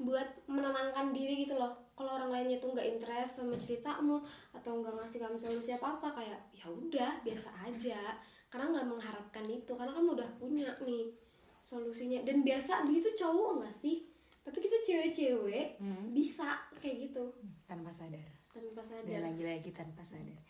[0.00, 1.76] buat menenangkan diri gitu loh.
[1.92, 4.24] Kalau orang lainnya tuh nggak interest sama ceritamu
[4.56, 8.00] atau nggak ngasih kamu solusi apa apa kayak ya udah biasa aja.
[8.48, 11.12] Karena nggak mengharapkan itu karena kamu udah punya nih
[11.60, 12.24] solusinya.
[12.24, 14.08] Dan biasa begitu cowok nggak sih?
[14.40, 15.76] Tapi kita cewek-cewek
[16.16, 17.36] bisa kayak gitu.
[17.68, 18.24] Tanpa sadar.
[18.50, 19.20] Tanpa dan sadar.
[19.20, 20.40] Lagi-lagi tanpa sadar.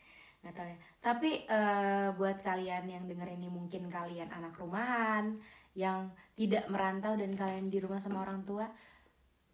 [0.40, 0.78] Nggak tahu ya.
[1.02, 5.36] Tapi eh, buat kalian yang denger ini mungkin kalian anak rumahan
[5.74, 8.66] yang tidak merantau dan kalian di rumah sama orang tua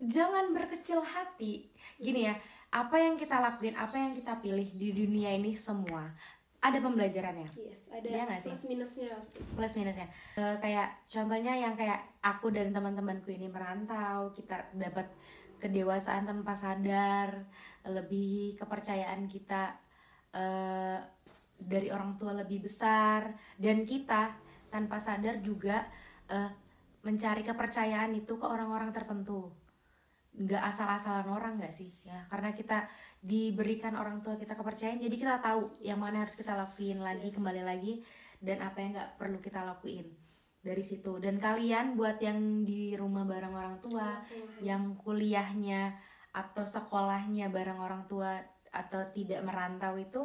[0.00, 1.70] jangan berkecil hati.
[1.96, 2.37] Gini ya
[2.74, 6.11] apa yang kita lakuin apa yang kita pilih di dunia ini semua
[6.61, 7.48] ada pembelajarannya.
[7.54, 8.50] Yes ada Iya nggak sih?
[8.52, 10.06] plus minusnya pasti plus minusnya.
[10.37, 15.06] Eh, kayak contohnya yang kayak aku dan teman-temanku ini merantau kita dapat
[15.62, 17.46] kedewasaan tanpa sadar
[17.87, 19.78] lebih kepercayaan kita
[20.35, 20.98] eh,
[21.56, 24.35] dari orang tua lebih besar dan kita
[24.68, 25.87] tanpa sadar juga
[26.28, 26.50] eh,
[27.06, 29.54] mencari kepercayaan itu ke orang-orang tertentu
[30.37, 31.90] nggak asal-asalan orang nggak sih?
[32.05, 32.85] Ya karena kita
[33.25, 37.62] diberikan orang tua kita kepercayaan jadi kita tahu yang mana harus kita lakuin lagi kembali
[37.64, 38.05] lagi
[38.38, 40.07] dan apa yang nggak perlu kita lakuin
[40.61, 41.16] dari situ.
[41.22, 44.20] Dan kalian buat yang di rumah bareng orang tua
[44.61, 45.96] yang kuliahnya
[46.37, 48.37] atau sekolahnya bareng orang tua
[48.68, 50.20] atau tidak merantau itu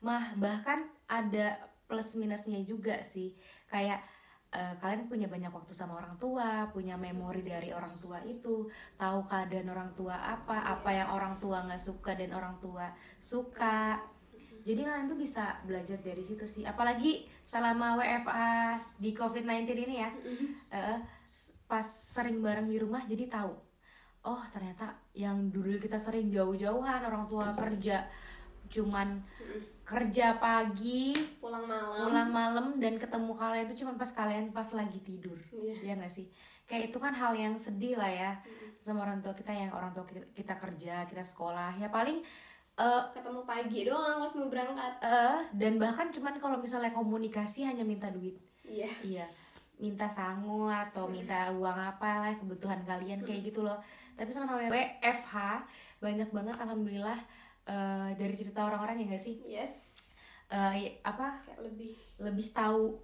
[0.00, 3.36] mah bahkan ada plus minusnya juga sih.
[3.68, 4.00] Kayak
[4.50, 8.70] eh, kalian punya banyak waktu sama orang tua punya memori dari orang tua itu.
[8.98, 12.90] Tahu keadaan orang tua apa apa yang orang tua nggak suka dan orang tua
[13.22, 13.98] suka.
[14.60, 16.68] Jadi kalian tuh bisa belajar dari situ sih.
[16.68, 20.10] Apalagi selama WFA di COVID-19 ini ya.
[20.76, 20.98] Eh,
[21.70, 23.54] pas sering bareng di rumah jadi tahu
[24.26, 28.04] oh ternyata yang dulu kita sering jauh-jauhan orang tua kerja
[28.66, 29.22] cuman
[29.90, 31.10] kerja pagi
[31.42, 32.06] pulang malam.
[32.06, 35.34] pulang malam dan ketemu kalian itu cuma pas kalian pas lagi tidur.
[35.50, 35.74] Iya.
[35.82, 36.30] ya nggak sih?
[36.70, 38.38] Kayak itu kan hal yang sedih lah ya
[38.78, 41.74] sama orang tua kita yang orang tua kita, kita kerja kita sekolah.
[41.82, 42.22] Ya paling
[42.78, 44.92] eh ketemu pagi doang pas mau berangkat.
[45.02, 48.38] eh, dan bahkan cuman kalau misalnya komunikasi hanya minta duit.
[48.62, 48.86] Iya.
[49.02, 49.26] Iya.
[49.82, 53.82] Minta sangu atau minta uang apa lah kebutuhan kalian kayak gitu loh.
[54.14, 55.34] Tapi selama WFH
[55.98, 57.18] banyak banget alhamdulillah
[57.70, 59.36] eh, dari cerita orang-orang ya nggak sih?
[59.46, 59.72] Yes.
[60.50, 61.46] Eh, apa?
[61.46, 61.90] Kayak lebih.
[62.18, 62.98] Lebih tahu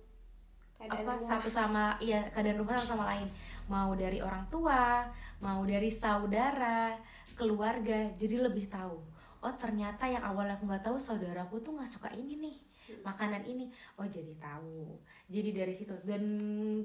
[0.76, 1.24] keadaan apa rumah.
[1.24, 3.28] satu sama iya keadaan rumah sama lain.
[3.70, 5.06] Mau dari orang tua
[5.40, 6.92] mau dari saudara
[7.38, 8.98] keluarga jadi lebih tahu.
[9.44, 12.56] Oh ternyata yang awalnya aku nggak tahu saudaraku tuh nggak suka ini nih
[13.02, 13.72] makanan ini.
[13.98, 15.00] Oh jadi tahu.
[15.26, 15.94] Jadi dari situ.
[16.06, 16.22] Dan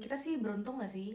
[0.02, 1.14] kita sih beruntung gak sih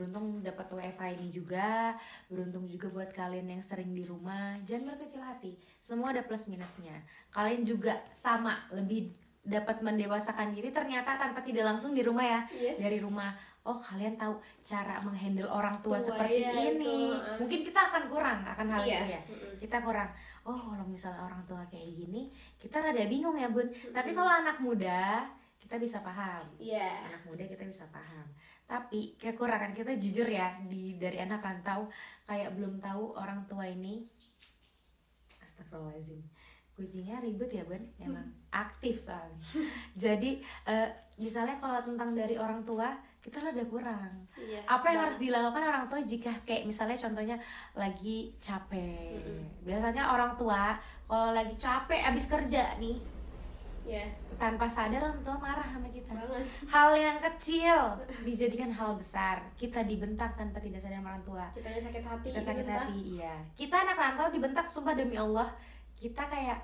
[0.00, 1.92] beruntung dapat WiFi ini juga
[2.32, 4.56] beruntung juga buat kalian yang sering di rumah.
[4.64, 7.04] Jangan berkecil hati semua ada plus minusnya.
[7.28, 9.12] Kalian juga sama lebih
[9.44, 12.80] dapat mendewasakan diri ternyata tanpa tidak langsung di rumah ya Yes.
[12.80, 13.36] dari rumah.
[13.60, 16.80] Oh kalian tahu cara menghandle orang tua Tua, seperti iya, ini.
[16.80, 17.36] itu, uh.
[17.36, 18.96] mungkin kita akan kurang akan hal Iya.
[18.96, 19.20] itu ya.
[19.60, 20.08] Kita kurang.
[20.48, 23.68] Oh kalau misalnya orang tua kayak gini kita rada bingung ya bun.
[23.92, 25.28] Tapi kalau anak muda
[25.60, 26.40] kita bisa paham.
[26.56, 26.88] Iya.
[27.12, 28.24] Anak muda kita bisa paham
[28.70, 31.90] tapi kekurangan kita jujur ya di dari anak rantau
[32.22, 34.06] kayak belum tahu orang tua ini.
[35.42, 36.22] Astagfirullahaladzim.
[36.78, 37.82] Kucingnya ribet ya bun?
[37.98, 39.42] Emang aktif soalnya.
[40.06, 40.38] Jadi
[40.70, 40.86] eh,
[41.18, 44.22] misalnya kalau tentang dari orang tua kita rada kurang.
[44.38, 45.02] Iya apa yang Banget.
[45.02, 47.36] harus dilakukan orang tua jika kayak misalnya contohnya
[47.74, 49.18] lagi capek?
[49.66, 50.78] Biasanya orang tua
[51.10, 53.09] kalau lagi capek abis kerja nih
[53.84, 54.04] iya.
[54.36, 56.10] Tanpa sadar orang tua marah sama kita.
[56.10, 56.44] Banget.
[56.66, 57.76] Hal yang kecil
[58.22, 59.44] dijadikan hal besar.
[59.54, 61.44] Kita dibentak tanpa tidak sadar orang tua.
[61.52, 62.88] Kita sakit hati kita sakit bentar.
[62.88, 63.34] hati iya.
[63.52, 65.48] Kita anak rantau dibentak sumpah demi Allah.
[65.92, 66.56] Kita kayak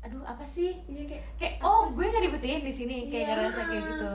[0.00, 0.74] aduh apa sih?
[0.88, 3.06] Iya kayak kayak oh gue nggak dibutuhin di sini.
[3.06, 3.30] Kayak Iya.
[3.36, 4.06] ngerasa kayak gitu.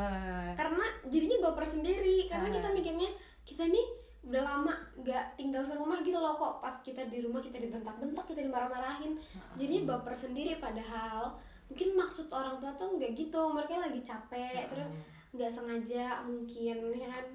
[0.56, 2.18] Karena jadinya baper sendiri.
[2.28, 3.10] Karena kita mikirnya
[3.46, 3.88] kita nih
[4.26, 6.54] udah lama nggak tinggal serumah gitu loh kok.
[6.60, 9.16] Pas kita di rumah kita dibentak-bentak kita dimarah-marahin.
[9.54, 10.58] Jadinya baper sendiri.
[10.58, 14.88] Padahal mungkin maksud orang tua tuh nggak gitu mereka lagi capek terus
[15.34, 17.26] nggak sengaja mungkin ya kan?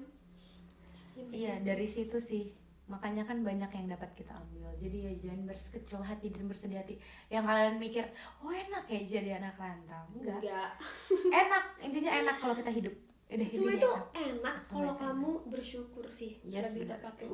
[1.29, 2.49] Iya dari situ sih.
[2.89, 4.67] Makanya kan banyak yang dapat kita ambil.
[4.81, 6.95] Jadi ya jangan berkecil hati dan bersedih hati.
[7.29, 8.05] Yang kalian mikir
[8.41, 10.03] oh enak ya jadi anak rantau.
[10.17, 10.69] Enggak nggak.
[11.45, 12.95] Enak intinya enak kalau kita hidup.
[13.31, 14.55] Udah semua itu enak.
[14.59, 17.27] kalau kamu bersyukur sih yes lebih tepatnya.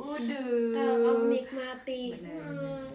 [0.78, 2.02] Kalau kamu nikmati.
[2.22, 2.90] Benar, Hmm.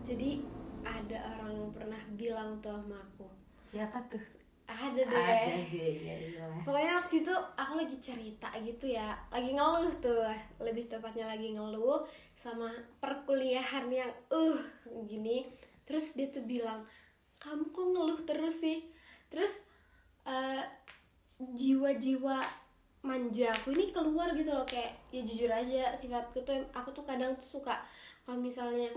[0.00, 0.40] jadi
[0.80, 3.28] ada orang yang pernah bilang tuh sama aku
[3.68, 4.24] siapa tuh?
[4.68, 5.16] Ada deh.
[5.16, 9.16] Ada deh ya pokoknya waktu itu aku lagi cerita gitu ya.
[9.32, 10.28] Lagi ngeluh tuh.
[10.60, 12.04] Lebih tepatnya lagi ngeluh
[12.36, 12.68] sama
[13.00, 14.60] perkuliahan yang uh
[15.08, 15.48] gini.
[15.88, 16.84] Terus dia tuh bilang
[17.40, 18.84] kamu kok ngeluh terus sih?
[19.32, 19.64] Terus
[20.28, 20.64] eh,
[21.40, 22.36] jiwa-jiwa
[23.08, 24.68] manja aku ini keluar gitu loh.
[24.68, 27.80] Kayak ya jujur aja sifatku tuh aku tuh kadang tuh suka
[28.28, 28.92] kalau misalnya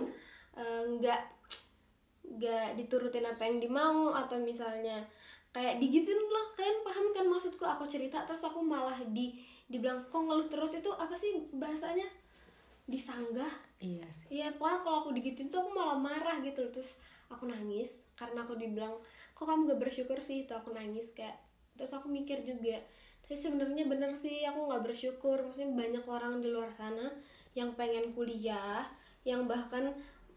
[0.60, 1.41] eh, nggak
[2.32, 5.04] nggak diturutin apa yang dimau atau misalnya
[5.52, 9.36] kayak digituin loh kalian paham kan maksudku aku cerita terus aku malah di
[9.68, 12.08] dibilang kok ngeluh terus itu apa sih bahasanya
[12.88, 13.52] disanggah
[13.84, 16.72] iya sih Iya, pokoknya kalau aku digituin tuh aku malah marah gitu loh.
[16.72, 16.96] Terus
[17.28, 18.96] aku nangis karena aku dibilang,
[19.36, 20.48] kok kamu gak bersyukur sih?
[20.48, 21.36] Itu aku nangis kayak,
[21.76, 22.80] terus aku mikir juga,
[23.24, 25.40] tapi sebenarnya bener sih aku nggak bersyukur.
[25.44, 27.12] Maksudnya banyak orang di luar sana
[27.56, 28.88] yang pengen kuliah,
[29.28, 29.92] yang bahkan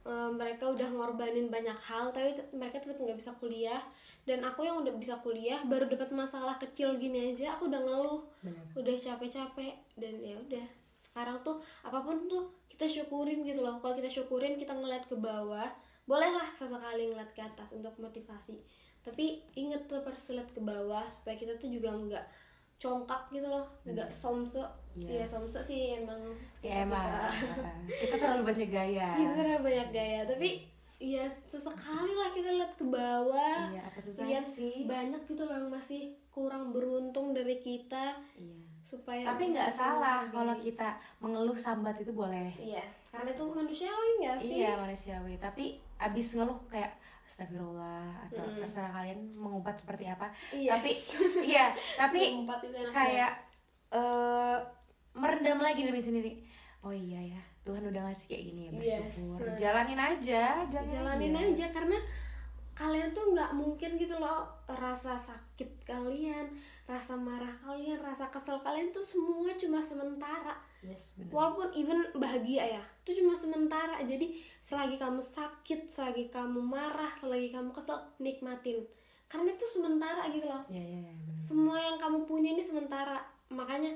[0.05, 3.83] eh, mereka udah ngorbanin banyak hal, tapi mereka tetap nggak bisa kuliah.
[4.25, 8.25] Dan aku yang udah bisa kuliah, baru dapat masalah kecil gini aja, aku udah ngeluh.
[8.40, 8.64] Benar.
[8.73, 10.67] Udah capek-capek dan ya udah.
[10.97, 13.77] Sekarang tuh apa pun tuh kita syukurin gitu loh.
[13.85, 15.69] Kalau kita syukurin kita ngeliat ke bawah
[16.05, 18.61] bolehlah sesekali ngeliat ke atas untuk motivasi.
[19.05, 22.25] Tapi inget tuh harus lihat ke bawah supaya kita tuh juga nggak
[22.77, 23.65] congkak gitu loh.
[23.85, 24.63] Nggak somse.
[24.95, 25.35] Ya Yes.
[25.35, 26.23] somse sih emang
[26.63, 27.03] ya emang.
[27.35, 27.71] kita.
[28.07, 29.09] kita terlalu banyak gaya.
[29.19, 30.21] Kita terlalu banyak gaya.
[30.23, 30.49] Tapi
[31.03, 33.75] ya sesekali lah kita lihat ke bawah.
[33.75, 34.87] Iya apa susahnya lihat sih?
[34.87, 38.15] banyak gitu loh yang masih kurang beruntung dari kita.
[38.39, 38.63] Iya.
[38.85, 40.35] Supaya tapi nggak salah lebih.
[40.37, 42.55] kalau kita mengeluh sambat itu boleh.
[42.55, 42.85] Iya
[43.15, 44.55] karena itu manusiawi nggak sih?
[44.59, 46.91] Iya manusiawi, tapi abis ngeluh kayak
[47.25, 48.61] astagfirullah atau Mm.
[48.61, 50.29] terserah kalian mengumpat seperti apa.
[50.51, 50.71] Yes.
[50.71, 50.91] tapi
[51.43, 53.33] iya tapi enak kayak
[53.91, 54.57] eh
[55.15, 56.33] merendam lagi diri sendiri.
[56.81, 59.17] Oh iya ya Tuhan udah ngasih kayak gini ya Yes.
[59.17, 59.49] bersyukur.
[59.57, 61.67] jalanin aja jalanin, jalanin aja.
[61.71, 61.97] karena
[62.75, 66.51] kalian tuh nggak mungkin gitu loh rasa sakit kalian
[66.85, 70.53] rasa marah kalian rasa kesel kalian tuh semua cuma sementara.
[70.83, 74.01] Yes walaupun even bahagia ya itu cuma sementara.
[74.01, 78.81] Jadi selagi kamu sakit selagi kamu marah selagi kamu kesel nikmatin.
[79.29, 80.64] Karena itu sementara gitu loh.
[80.73, 81.12] Ya ya, ya
[81.45, 83.21] semua yang kamu punya ini sementara.
[83.53, 83.93] Makanya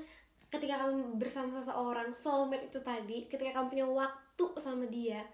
[0.53, 5.25] ketika kamu bersama seseorang soulmate itu tadi ketika kamu punya waktu sama dia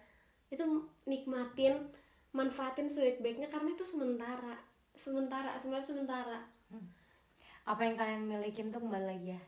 [0.48, 0.64] itu
[1.08, 1.92] nikmatin
[2.32, 4.56] manfaatin sebaik-baiknya karena itu sementara.
[4.96, 6.48] Sementara itu sementara.
[7.68, 9.42] Apa yang kalian milikin tuh kembali lagi ya.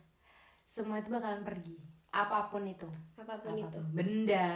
[0.68, 2.90] Semua itu bakalan pergi apa pun itu.
[3.14, 3.78] Apa pun itu.
[3.78, 4.50] Apa pun benda.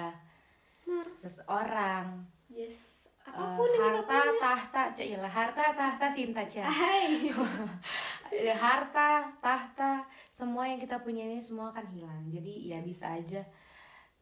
[0.81, 1.07] Benar.
[1.13, 2.05] Seseorang.
[2.49, 3.05] Yes.
[3.21, 4.81] Eh, apa pun yang kita harta tahta.
[4.97, 6.65] Cailah harta tahta cinta Cia.
[6.65, 7.29] Hai.
[8.31, 12.23] Ya, harta tahta semua yang kita punya ini semua akan hilang.
[12.31, 13.43] Jadi ya bisa aja.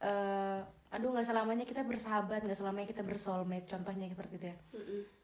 [0.02, 3.70] Eh aduh nggak selamanya kita bersahabat nggak selamanya kita bersoulmate.
[3.70, 4.58] Contohnya seperti itu ya.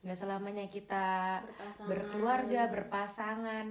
[0.06, 1.06] Nggak selamanya kita
[1.42, 1.88] Berpasangan.
[1.90, 3.68] berkeluarga berpasangan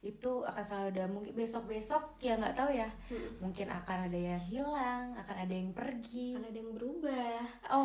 [0.00, 2.88] itu akan selalu ada mungkin besok besok ya nggak tahu ya.
[3.12, 3.36] Mm-mm.
[3.36, 6.32] mungkin akan ada yang hilang akan ada yang pergi.
[6.40, 7.36] Kan ada yang berubah.
[7.68, 7.84] Oh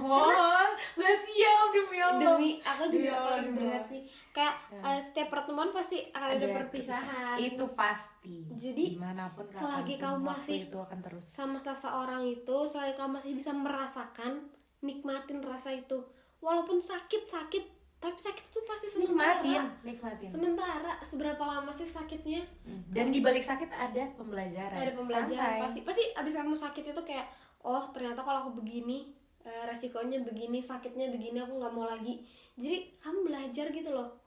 [0.96, 2.40] nggak siap demi Allah.
[2.40, 4.08] Demi aku juga paling berat sih.
[4.32, 7.36] Kayak eh, setiap pertemuan pasti akan ada, Ada perpisahan.
[7.36, 8.48] Itu pasti.
[8.48, 11.28] Jadi, di mana pun selagi kamu masih itu akan terus.
[11.28, 14.40] sama seseorang itu selagi kamu masih bisa merasakan
[14.80, 16.00] nikmatin rasa itu.
[16.40, 17.75] Walaupun sakit sakit
[18.06, 20.30] tapi sakit itu pasti sementara nikmatin nikmatin.
[20.30, 22.46] Sementara seberapa lama sih sakitnya?
[22.62, 22.86] Hmm.
[22.94, 24.78] dan di balik sakit ada pembelajaran.
[24.78, 25.64] Ada pembelajaran Santai.
[25.66, 25.80] pasti.
[25.82, 27.26] Pasti abis kamu sakit itu kayak
[27.66, 29.10] oh ternyata kalau aku begini
[29.42, 32.22] eh, resikonya begini sakitnya begini aku nggak mau lagi.
[32.54, 34.22] Jadi kamu belajar gitu loh.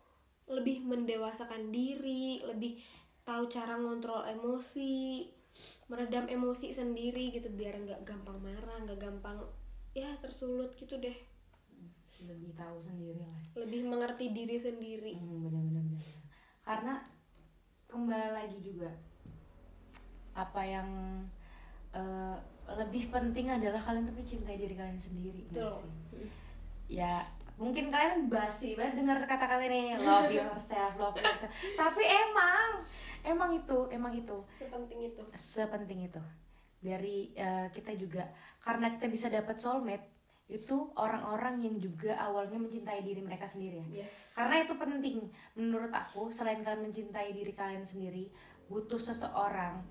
[0.51, 2.83] Lebih mendewasakan diri lebih
[3.23, 5.29] tahu cara ngontrol emosi
[5.91, 9.37] meredam emosi sendiri gitu biar nggak gampang marah nggak gampang
[9.93, 11.15] ya tersulut gitu deh
[12.27, 13.43] lebih tahu sendiri lah.
[13.63, 15.15] Lebih mengerti diri sendiri.
[15.15, 16.03] Hmm, benar benar benar.
[16.03, 16.27] Benar.
[16.69, 16.95] karena
[17.89, 18.93] kembali lagi juga
[20.37, 20.89] apa yang
[21.97, 22.37] eh,
[22.77, 25.65] lebih penting adalah kalian tuh mencintai diri kalian sendiri sih?
[26.89, 27.25] ya
[27.57, 31.53] mungkin kalian basi banget dengar kata-kata ini love yourself love yourself.
[31.75, 32.69] Tapi emang
[33.25, 34.37] emang itu emang itu.
[34.53, 35.25] Sepenting itu.
[35.33, 36.23] Sepenting itu.
[36.79, 38.29] Dari eh, kita juga
[38.63, 40.18] karena kita bisa dapat soulmate
[40.49, 44.05] itu orang-orang yang juga awalnya mencintai diri mereka sendiri ya.
[44.05, 44.33] Yes.
[44.33, 45.17] Karena itu penting.
[45.61, 48.33] Menurut aku selain kalian mencintai diri kalian sendiri
[48.69, 49.85] butuh seseorang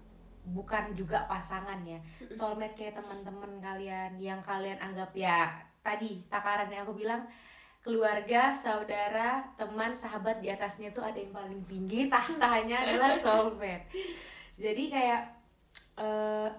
[0.50, 2.02] bukan juga pasangan ya.
[2.38, 5.54] Soulmate kayak teman-teman kalian yang kalian anggap ya
[5.86, 7.24] tadi takaran yang aku bilang
[7.86, 12.12] keluarga, saudara, teman, sahabat di atasnya tuh ada yang paling tinggi.
[12.12, 13.88] Tahtanya adalah soulmate.
[14.58, 15.22] Jadi kayak
[16.02, 16.50] eh,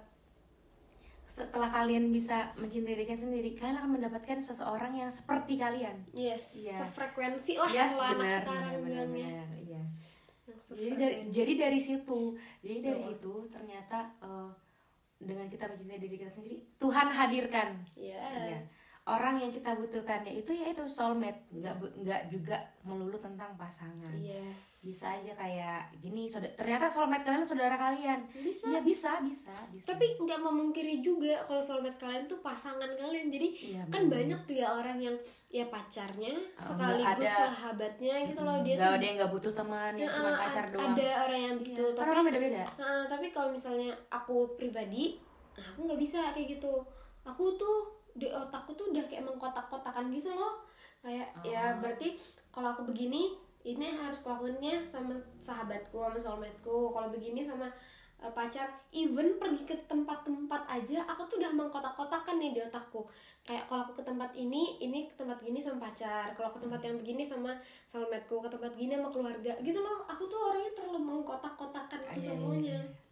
[1.39, 6.03] setelah kalian bisa mencintai diri kalian sendiri, kalian akan mendapatkan seseorang yang seperti kalian.
[6.11, 6.83] yes Iya.
[6.83, 9.83] sefrekuensi lah Yes, kalau anak benar, sekarang benar, benar, benar, iya.
[10.69, 12.21] Jadi dari jadi dari situ,
[12.61, 13.09] jadi dari Betul.
[13.15, 14.51] situ ternyata eh,
[15.19, 18.19] dengan kita mencintai diri kita sendiri, Tuhan hadirkan yes.
[18.27, 18.59] Iya.
[19.09, 24.13] Orang yang kita butuhkan yaitu yaitu soulmate, nggak nggak juga melulu tentang pasangan.
[24.15, 24.81] Yes.
[24.83, 28.21] Bisa aja kayak gini, saudara, ternyata soulmate kalian saudara kalian.
[28.31, 28.69] Bisa.
[28.69, 29.89] Iya bisa, bisa, bisa.
[29.89, 33.29] Tapi nggak memungkiri juga kalau soulmate kalian tuh pasangan kalian.
[33.29, 34.13] Jadi Iya, kan benar.
[34.15, 35.17] banyak tuh ya orang yang
[35.49, 38.95] ya pacarnya Oh, sekaligus ada- sahabatnya gitu loh dia nggak tuh.
[38.95, 40.93] ada yang nggak butuh teman, yang Ya, cuma pacar doang.
[40.93, 41.85] Ada orang yang Iya, gitu.
[41.87, 42.63] kan tapi orang beda-beda.
[42.77, 45.17] Nah, tapi kalau misalnya aku pribadi,
[45.55, 46.75] nah aku nggak bisa kayak gitu.
[47.25, 50.67] Aku tuh di otakku tuh udah kayak mengkotak-kotakan gitu loh.
[50.99, 51.79] Kayak ya Oh.
[51.79, 52.19] berarti
[52.51, 56.91] kalau aku begini, ini harus kulakuinnya sama sahabatku, sama soulmateku.
[56.91, 57.71] Kalau begini sama
[58.19, 63.07] uh, pacar, even pergi ke tempat-tempat aja, aku tuh udah mengkotak-kotakan nih di otakku.
[63.47, 66.35] Kayak kalau aku ke tempat ini, ini ke tempat gini sama pacar.
[66.35, 67.55] Kalau ke tempat yang begini sama
[67.87, 69.53] soulmateku, ke tempat gini sama keluarga.
[69.63, 70.03] Gitu loh.
[70.11, 72.79] Aku tuh orangnya terlalu mengkotak-kotakan itu iya, semuanya.
[72.83, 73.07] iya.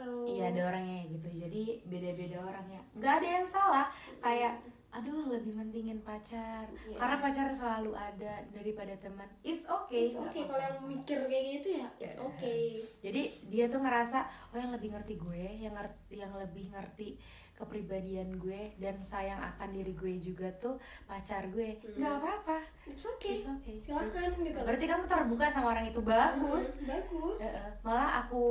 [0.00, 0.40] Gitu.
[0.40, 1.28] Iya ada orangnya gitu.
[1.28, 3.86] Jadi beda-beda orangnya nggak ada yang salah.
[4.24, 4.54] Kayak
[4.90, 6.66] aduh lebih mentingin pacar.
[6.66, 6.98] Iya.
[6.98, 9.28] karena pacar selalu ada daripada teman.
[9.46, 10.10] It's okay.
[10.10, 10.48] It's okay.
[10.50, 12.26] Kalau yang mikir kayak gitu ya, it's Iya.
[12.26, 12.64] okay.
[12.98, 17.14] jadi dia tuh ngerasa oh yang lebih ngerti gue yang ngerti yang lebih ngerti
[17.54, 21.78] kepribadian gue dan sayang akan diri gue juga tuh pacar gue.
[21.94, 22.58] Nggak apa-apa.
[22.90, 23.38] It's okay.
[23.38, 23.76] it's okay.
[23.78, 26.02] Silakan gitu berarti kamu terbuka sama orang itu.
[26.02, 26.80] Bagus.
[26.82, 27.38] Hmm, bagus.
[27.86, 28.42] Malah aku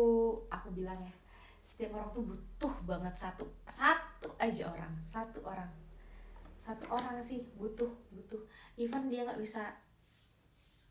[0.48, 1.19] aku bilang ya
[1.80, 5.72] setiap orang tuh butuh banget satu satu aja orang satu orang.
[6.60, 8.44] Satu orang sih butuh butuh.
[8.76, 9.64] Even dia nggak bisa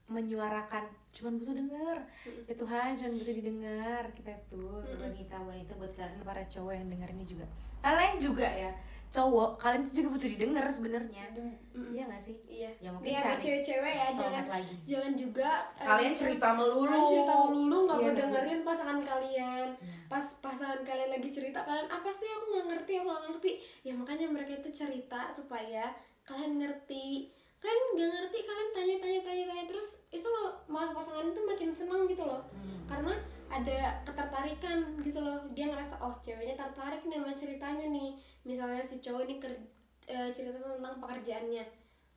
[0.08, 1.98] menyuarakan cuman butuh denger.
[2.44, 4.02] Ya Tuhan cuman butuh didengar.
[4.12, 7.46] Kita tuh wanita wanita buat kalian para cowok yang denger ini juga.
[7.80, 8.72] Kalian juga ya
[9.08, 11.24] cowok kalian tuh juga butuh didengar sebenarnya.
[11.72, 12.36] Iya nggak sih?
[12.44, 12.68] Iya.
[12.76, 14.74] Ya mungkin Iya, cari cewek-cewek ya jangan lagi.
[14.84, 15.48] jangan juga
[15.80, 19.68] eh, kalian cerita melulu kalian cerita melulu nggak Iya, mau dengerin pasangan kalian.
[20.12, 23.50] Pas pasangan kalian lagi cerita kalian apa sih aku nggak ngerti aku nggak ngerti.
[23.80, 25.88] Ya makanya mereka itu cerita supaya
[26.28, 29.64] kalian ngerti kalian nggak ngerti kalian tanya tanya tanya tanya.
[29.66, 32.42] Terus itu loh malah pasangan itu makin senang gitu loh.
[32.86, 33.14] Karena
[33.48, 35.38] ada ketertarikan gitu loh.
[35.52, 38.14] Dia ngerasa oh ceweknya tertarik nih sama ceritanya nih.
[38.46, 39.68] Misalnya si cowok ini ker-
[40.08, 41.64] eh, cerita tentang pekerjaannya.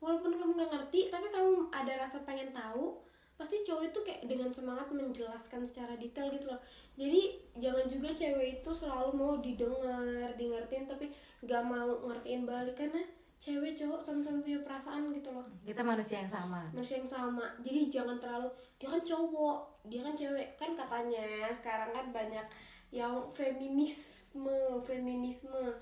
[0.02, 2.98] Walaupun kamu nggak ngerti tapi kamu ada rasa pengen tahu
[3.42, 6.60] pasti cowok itu kayak dengan semangat menjelaskan secara detail gitu loh.
[6.94, 11.10] Jadi jangan juga cewek itu selalu mau didengar dingertiin tapi
[11.42, 13.02] nggak mau ngertiin balik karena
[13.42, 15.42] cewek cowok sama-sama punya perasaan gitu loh.
[15.66, 16.62] Kita manusia yang sama.
[16.70, 17.42] Manusia yang sama.
[17.58, 18.46] Jadi jangan terlalu
[18.78, 19.58] dia kan cowok
[19.90, 20.54] dia kan cewek.
[20.54, 22.46] Kan katanya sekarang kan banyak
[22.94, 25.74] yang feminisme feminisme.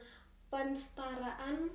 [0.49, 1.69] Penstaraan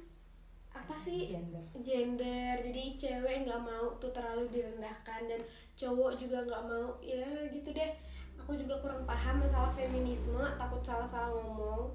[0.74, 1.30] apa sih?
[1.30, 1.62] Gender.
[1.86, 2.56] Gender.
[2.66, 5.42] Jadi cewek nggak mau tuh terlalu direndahkan dan
[5.78, 6.98] cowok juga nggak mau.
[6.98, 7.94] Ya gitu deh.
[8.42, 11.94] Aku juga kurang paham masalah feminisme takut salah-salah ngomong.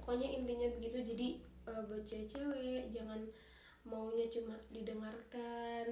[0.00, 1.04] Pokoknya intinya begitu.
[1.04, 3.20] Jadi eh, buat cewek-cewek jangan
[3.86, 5.86] maunya cuma didengarkan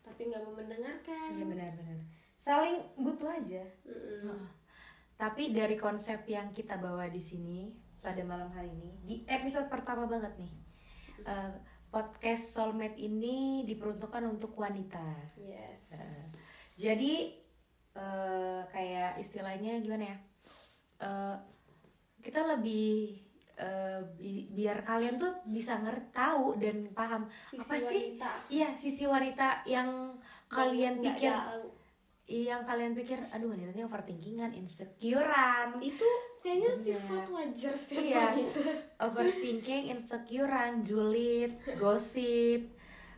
[0.00, 1.98] tapi nggak mau mendengarkan iya benar-benar
[2.40, 4.24] saling butuh aja Mm-mm.
[4.24, 4.44] Heeh.
[5.20, 7.68] Tapi dari konsep yang kita bawa di sini
[8.00, 10.52] pada malam hari ini di episode pertama banget nih
[11.28, 11.52] eh,
[11.92, 15.36] podcast soulmate ini diperuntukkan untuk wanita.
[15.36, 15.92] yes
[16.80, 17.36] Jadi
[17.92, 20.16] eh, kayak istilahnya gimana ya?
[21.04, 21.36] Eh,
[22.24, 23.20] kita lebih
[23.60, 28.02] eh, bi- biar kalian tuh bisa ngerti tahu dan paham Sisi apa sih?
[28.16, 28.30] wanita.
[28.48, 31.66] Iya sisi wanita yang kalian Nggak pikir tahu.
[32.26, 36.06] yang kalian pikir aduh wanita ini overthinkingan, insecurean, itu
[36.38, 36.78] kayaknya Iya.
[36.94, 38.20] sifat wajar setiap Iya.
[38.24, 38.60] wanita
[39.06, 42.70] overthinking, insecurean, julid, gosip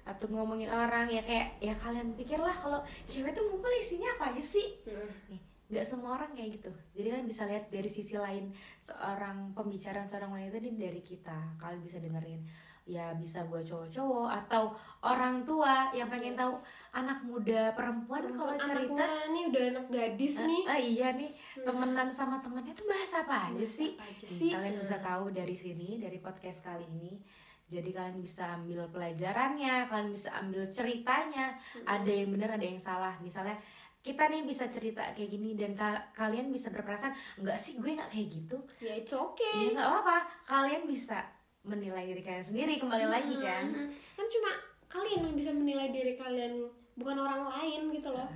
[0.03, 4.43] atau ngomongin orang ya kayak ya kalian pikirlah kalau cewek tuh ngumpul isinya apa aja
[4.43, 4.81] sih?
[5.29, 5.39] Nih,
[5.73, 6.71] nggak semua orang kayak gitu.
[6.93, 11.57] Jadi kalian bisa lihat dari sisi lain seorang pembicaraan seorang wanita ini dari kita.
[11.57, 12.45] Kalian bisa dengerin
[12.83, 16.41] ya bisa buat cowok-cowok atau orang tua yang pengen Yes.
[16.41, 16.53] tahu
[16.93, 22.11] anak muda perempuan kalau cerita nih udah anak gadis Eh, nih ah, iya nih temenan
[22.11, 23.95] sama temennya tuh bahas apa aja sih?
[23.95, 24.51] apa aja Nih, sih?
[24.51, 25.05] Kalian bisa Nah.
[25.09, 27.23] tahu dari sini dari podcast kali ini.
[27.71, 31.57] Jadi kalian bisa ambil pelajarannya, kalian bisa ambil ceritanya.
[31.87, 33.17] Ada yang benar, ada yang salah.
[33.17, 33.57] Misalnya
[34.03, 38.11] kita nih bisa cerita kayak gini dan ka- kalian bisa berperasaan enggak sih gue nggak
[38.11, 38.59] kayak gitu.
[38.79, 40.17] ya it's okay Ya nggak apa-apa.
[40.45, 41.23] Kalian bisa
[41.63, 43.71] menilai diri kalian sendiri kembali lagi kan.
[43.71, 43.89] Mm-mm.
[44.13, 44.51] kan cuma
[44.89, 48.27] kalian yang bisa menilai diri kalian bukan orang lain gitu loh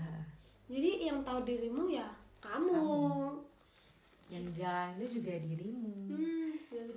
[0.64, 2.06] jadi yang tahu dirimu ya
[2.38, 3.30] kamu,
[4.26, 5.94] Yang jalan itu juga dirimu.
[6.08, 6.50] Hmm,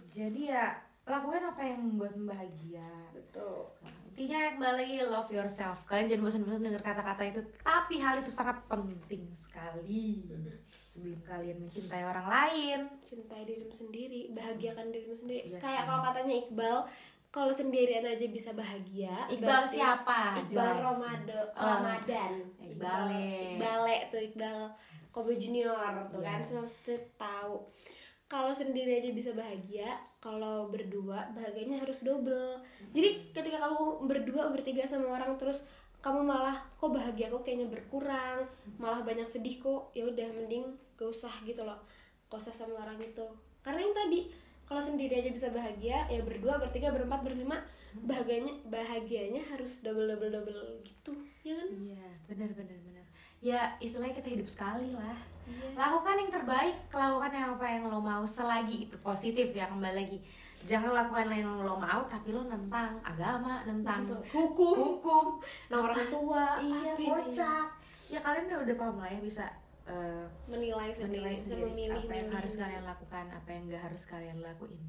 [0.07, 2.89] Jadi ya lakukan apa yang membuatmu bahagia.
[3.11, 5.87] betul Nah, intinya kembali lagi love yourself.
[5.87, 7.39] Kalian jangan bosan-bosan dengar kata-kata itu.
[7.63, 10.27] Tapi hal itu sangat penting sekali.
[10.91, 12.79] Sebelum kalian mencintai orang lain.
[13.07, 15.55] Cintai dirimu sendiri bahagiakan dirimu sendiri.
[15.55, 15.89] Yes, kayak ma'am.
[15.89, 16.77] kalau katanya Iqbal
[17.29, 20.35] kalau sendirian aja bisa bahagia Iqbal siapa?
[20.43, 20.67] Iqbal.
[20.83, 22.31] Ramadan Oh, Ramadan.
[22.59, 23.55] Iqbale.
[23.55, 24.59] Iqbale tuh Iqbal
[25.15, 25.79] Kobe Junior
[26.11, 26.43] tuh kan Iya.
[26.43, 27.55] semua mesti tahu
[28.29, 29.89] kalau sendiri aja bisa bahagia
[30.21, 32.61] kalau berdua bahagianya harus double.
[32.93, 35.65] Jadi ketika kamu berdua bertiga sama orang terus
[36.05, 37.33] kamu malah kok bahagia?
[37.33, 38.45] Kok kayaknya berkurang?
[38.77, 39.89] Malah banyak sedih kok.
[39.97, 41.81] Ya udah mending gak usah gitu loh.
[42.29, 43.25] Gak usah sama orang itu.
[43.65, 44.29] Karena yang tadi
[44.69, 47.57] kalau sendiri aja bisa bahagia ya berdua bertiga berempat berlima
[48.05, 51.17] bahagianya bahagianya harus double double double gitu.
[51.41, 51.67] Ya kan?
[51.73, 53.05] Iya benar benar benar.
[53.41, 55.17] Ya istilahnya kita hidup sekali lah
[55.49, 55.73] Iya.
[55.73, 58.23] lakukan yang terbaik lakukan yang apa yang lo mau.
[58.23, 60.17] Selagi itu positif ya kembali lagi.
[60.69, 64.21] Jangan lakukan yang lo mau tapi lo nentang agama nentang Betul.
[64.29, 64.75] hukum.
[64.77, 65.25] Hukum.
[65.73, 66.45] Nah orang tua.
[66.61, 67.65] Iya kocak.
[68.09, 69.45] Ya kalian udah udah paham lah ya bisa
[69.85, 72.37] eh, menilai sendiri, menilai sendiri memilih apa yang milih.
[72.37, 74.81] harus kalian lakukan apa yang gak harus kalian lakuin.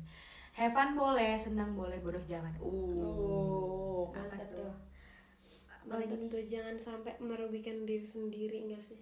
[0.56, 2.52] Have fun boleh senang boleh bodoh jangan.
[2.60, 4.72] Uh oh apa mantap tuh?
[5.90, 9.00] apalagi tuh jangan sampai merugikan diri sendiri enggak sih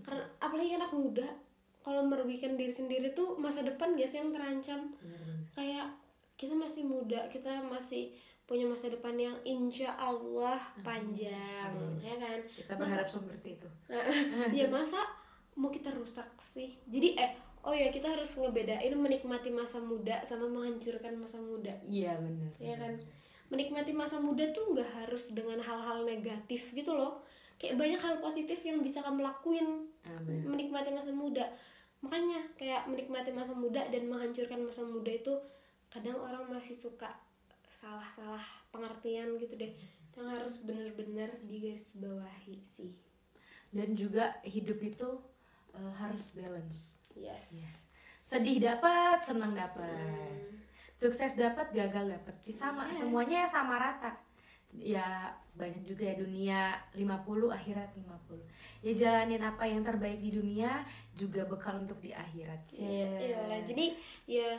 [0.00, 1.28] karena apalagi anak muda
[1.84, 4.80] kalau merugikan diri sendiri tuh masa depan gak sih yang terancam?
[5.52, 5.92] Kayak
[6.34, 8.08] kita masih muda kita masih
[8.42, 12.38] punya masa depan yang insya Allah panjang ya kan?
[12.48, 13.68] Kita Masa- berharap seperti itu.
[14.58, 15.00] Ya masa
[15.52, 16.80] mau kita rusak sih?
[16.86, 17.32] Jadi eh
[17.62, 21.72] oh ya kita harus ngebedain menikmati masa muda sama menghancurkan masa muda.
[21.84, 22.50] Iya benar.
[22.58, 22.96] Ya kan?
[23.48, 27.20] Menikmati masa muda tuh nggak harus dengan hal-hal negatif gitu loh
[27.62, 29.86] kayak banyak hal positif yang bisa kamu lakuin.
[30.02, 30.50] Ah, bener.
[30.50, 31.46] menikmati masa muda.
[32.02, 35.30] Makanya kayak menikmati masa muda dan menghancurkan masa muda itu
[35.86, 37.06] kadang orang masih suka
[37.70, 38.42] salah-salah
[38.74, 39.70] pengertian gitu deh
[40.18, 42.98] yang harus bener-bener digarisbawahi sih.
[43.70, 45.08] Dan juga hidup itu
[45.72, 46.98] eh, harus balance.
[47.14, 47.86] Yes.
[48.20, 50.50] Sedih dapat senang dapat.
[50.98, 52.34] Sukses dapat gagal dapat.
[52.50, 52.98] Sama Yes.
[53.06, 54.18] semuanya sama rata
[54.74, 56.60] ya banyak juga ya dunia.
[56.96, 57.04] 50
[57.50, 58.40] akhirat 50
[58.82, 62.60] ya jalanin apa yang terbaik di dunia juga bekal untuk di akhirat.
[62.72, 63.06] Iya, Cie.
[63.30, 63.60] iyalah.
[63.62, 63.86] jadi
[64.26, 64.50] ya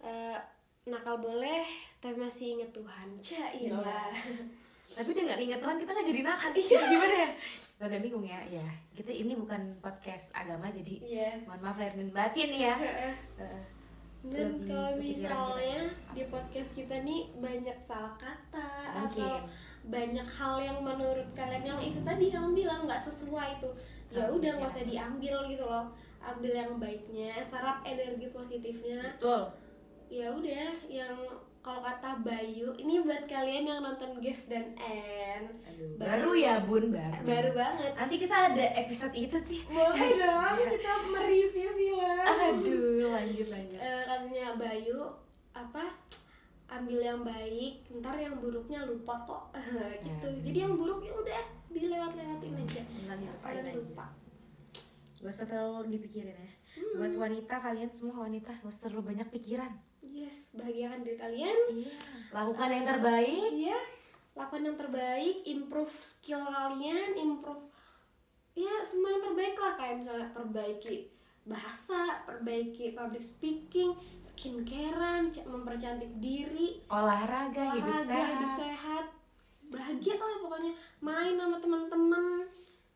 [0.00, 0.38] eh,
[0.86, 1.66] nakal boleh
[1.98, 3.08] tapi masih inget Tuhan.
[3.18, 4.14] Cailah
[4.96, 6.50] tapi dengan ingat Tuhan kita nggak jadi nakal.
[6.54, 6.78] Iya.
[6.94, 7.30] Gimana ya?
[7.78, 8.40] Rada bingung ya.
[8.48, 11.30] Ya kita ini bukan podcast agama jadi Iya.
[11.46, 12.74] mohon maaf lahir dan batin ya.
[12.74, 13.77] Heeh.
[14.28, 16.12] Dan Lebih kalau misalnya kita.
[16.12, 19.24] di podcast kita nih banyak salah kata Mungkin.
[19.24, 19.48] atau
[19.88, 23.70] banyak hal yang menurut kalian yang itu tadi kamu bilang nggak sesuai itu
[24.12, 25.88] ya udah nggak usah diambil gitu loh
[26.20, 29.48] ambil yang baiknya serap energi positifnya betul
[30.12, 31.16] ya udah yang
[31.58, 35.42] kalau kata Bayu ini buat kalian yang nonton Guess dan N.
[35.66, 36.94] Aduh, baru ya bun?
[36.94, 37.22] Baru.
[37.26, 37.92] Baru banget.
[37.98, 42.24] Nanti kita ada episode itu nih boleh dong kita mereview film.
[42.24, 43.78] Aduh lanjut lanjut.
[43.78, 45.00] Eh, katanya Bayu
[45.52, 45.84] apa
[46.68, 49.42] ambil yang baik ntar yang buruknya lupa kok.
[50.06, 50.26] Gitu.
[50.30, 50.40] Hmm.
[50.46, 51.42] jadi yang buruk ya udah
[51.74, 52.82] dilewat-lewatin aja.
[52.86, 53.78] Bilang lupain kalian aja.
[53.82, 54.06] lupa.
[55.18, 56.52] Gak usah terlalu dipikirin ya.
[56.78, 56.94] Hmm.
[57.02, 59.72] buat wanita kalian semua wanita gak usah terlalu banyak pikiran
[60.18, 61.58] yes bahagiakan diri kalian.
[61.70, 61.94] Iya.
[62.30, 63.50] Lakukan yang terbaik.
[63.52, 63.78] iya.
[64.34, 67.62] Lakukan yang terbaik improve skill kalian improve
[68.54, 69.72] ya semua yang terbaik lah.
[69.74, 70.96] Kayak misalnya perbaiki
[71.42, 76.76] bahasa perbaiki public speaking skincarean ca- mempercantik diri.
[76.86, 79.04] Olahraga, hidup olahraga sehat hidup sehat.
[79.68, 80.72] bahagia lah pokoknya.
[80.98, 82.40] Main sama teman-teman.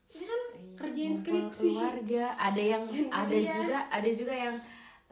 [0.08, 1.72] Ya kan Iya, kerjain skripsi.
[1.72, 2.24] keluarga.
[2.36, 4.56] Ada yang Jangan ada juga ada juga yang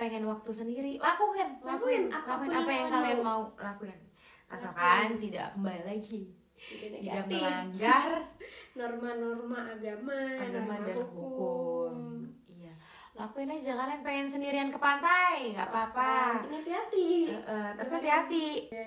[0.01, 0.93] pengen waktu sendiri.
[0.97, 2.17] Lakukan lakuin Lakuin.
[2.17, 3.43] apa pun lakuin apa yang kalian kalian mau.
[3.61, 3.99] lakuin.
[4.49, 6.23] Asalkan tidak kembali lagi.
[6.61, 8.09] Tidak tidak melanggar
[8.81, 11.21] norma-norma agama, agama norma dan hukum.
[11.21, 11.93] hukum.
[12.49, 12.73] Iya.
[13.17, 16.41] Lakuin aja kalian pengen sendirian ke pantai nggak apa-apa.
[16.49, 17.11] Tapi hati-hati.
[17.29, 18.47] Eh, eh, tapi hati-hati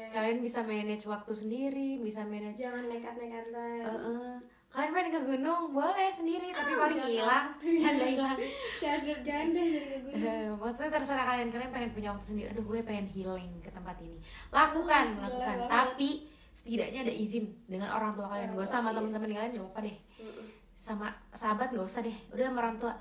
[0.09, 3.77] kalian bisa manage waktu sendiri bisa manage jangan nekat-nekatan.
[3.85, 4.33] Eh, eh.
[4.73, 7.13] Kalian pengen ke gunung boleh sendiri tapi paling jangan.
[7.13, 7.45] hilang.
[7.85, 8.37] Janda hilang.
[8.81, 10.25] Janda janda jangan ke gunung.
[10.25, 12.47] Eh, maksudnya terserah kalian kalian pengen punya waktu sendiri.
[12.49, 14.17] Aduh gue pengen healing ke tempat ini.
[14.49, 15.55] Lakukan Boleh lakukan.
[15.61, 15.69] banget.
[15.69, 16.09] tapi
[16.53, 18.49] setidaknya ada izin dengan orang tua kalian.
[18.51, 19.97] Gak usah sama teman-teman kalian gak apa deh.
[20.73, 22.17] Sama sahabat gak usah deh.
[22.33, 22.93] Udah sama orang tua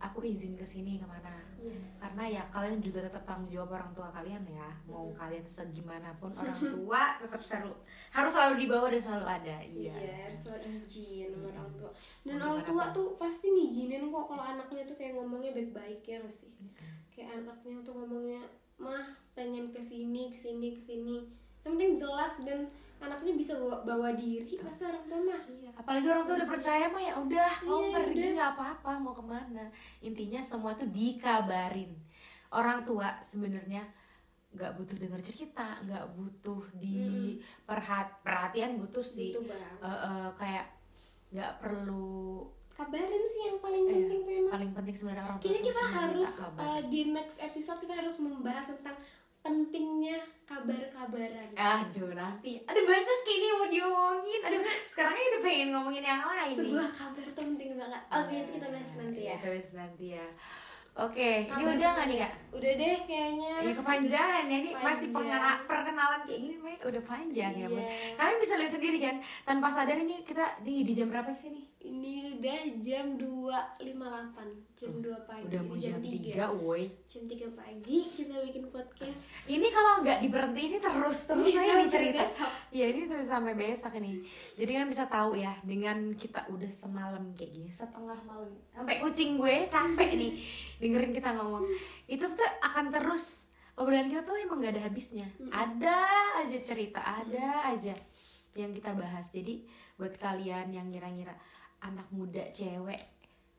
[0.00, 1.98] aku izin ke sini ke mana Yes.
[1.98, 6.54] karena ya kalian juga tetap tanggung jawab orang tua kalian ya mau kalian segimanapun orang
[6.54, 7.74] tua tetap selalu
[8.14, 11.90] harus selalu dibawa dan selalu ada Iya, iya harus so izin sama orang tua.
[12.22, 12.94] Dan orang tua pun.
[12.94, 16.50] tuh pasti ngizinin kok kalau anaknya tuh kayak ngomongnya baik-baik ya nggak sih?
[17.10, 18.42] Kayak anaknya tuh ngomongnya,
[18.78, 21.26] mah pengen ke sini, ke sini, ke sini.
[21.62, 22.58] Yang penting jelas dan
[22.98, 25.42] anaknya bisa bawa, bawa diri pasti orang tua mah.
[25.46, 28.34] Iya, apalagi orang tua udah percaya mah ya udah mau Iya, pergi udah.
[28.34, 29.64] nggak apa-apa mau ke mana
[30.00, 31.94] intinya semua tuh dikabarin
[32.50, 33.86] orang tua sebenarnya
[34.48, 39.76] nggak butuh denger cerita nggak butuh di perhat perhatian butuh sih bang.
[39.78, 40.66] Eh, eh, kayak
[41.30, 42.42] nggak perlu
[42.72, 44.52] Kabarin sih yang paling eh, penting tuh emang.
[44.54, 48.70] paling penting sebenarnya orang tua Kayaknya kita harus uh, di next episode kita harus membahas
[48.70, 48.94] tentang
[49.48, 51.48] pentingnya kabar-kabaran.
[51.52, 56.44] Aduh nanti ada banyak ini mau diomongin aduh sekarang ini udah pengen ngomongin yang lain
[56.46, 58.02] nih Sebuah kabar tuh penting banget.
[58.10, 59.36] Oke, itu kita bahas nanti Iya, ya.
[59.36, 60.26] kita bahas nanti ya
[60.98, 63.52] oke ini Kabar udah nggak nih kak Udah deh kayaknya.
[63.60, 65.36] Ya kepanjangan ya ini masih Panjang.
[65.36, 67.78] pengena- perkenalan kayak gini Mai, udah panjang ya Bun.
[67.78, 68.14] Iya.
[68.14, 71.64] Kalian bisa lihat sendiri kan tanpa sadar ini kita di di jam berapa sih nih?
[71.78, 74.34] Ini udah jam 2.58
[74.74, 76.82] Jam 2 pagi Udah mau jam 3 3 woi.
[77.06, 81.70] Jam 3 pagi kita bikin podcast Ini kalau nggak diberhenti ini terus terus Bisa saya
[81.78, 82.20] sampai cerita.
[82.20, 82.50] besok.
[82.70, 84.20] Ya ini terus sampai besok ini.
[84.54, 89.34] Jadi kan bisa tahu ya dengan kita udah semalam kayak gini setengah malam sampai kucing
[89.34, 90.32] gue capek nih
[90.78, 91.64] dengerin kita ngomong.
[92.04, 93.50] Itu tuh akan terus.
[93.78, 95.26] Obrolan kita tuh emang gak ada habisnya.
[95.50, 95.98] Ada
[96.42, 97.94] aja cerita, ada aja
[98.54, 99.30] yang kita bahas.
[99.30, 99.66] Jadi
[99.98, 101.34] buat kalian yang ngira-ngira
[101.82, 102.98] anak muda cewek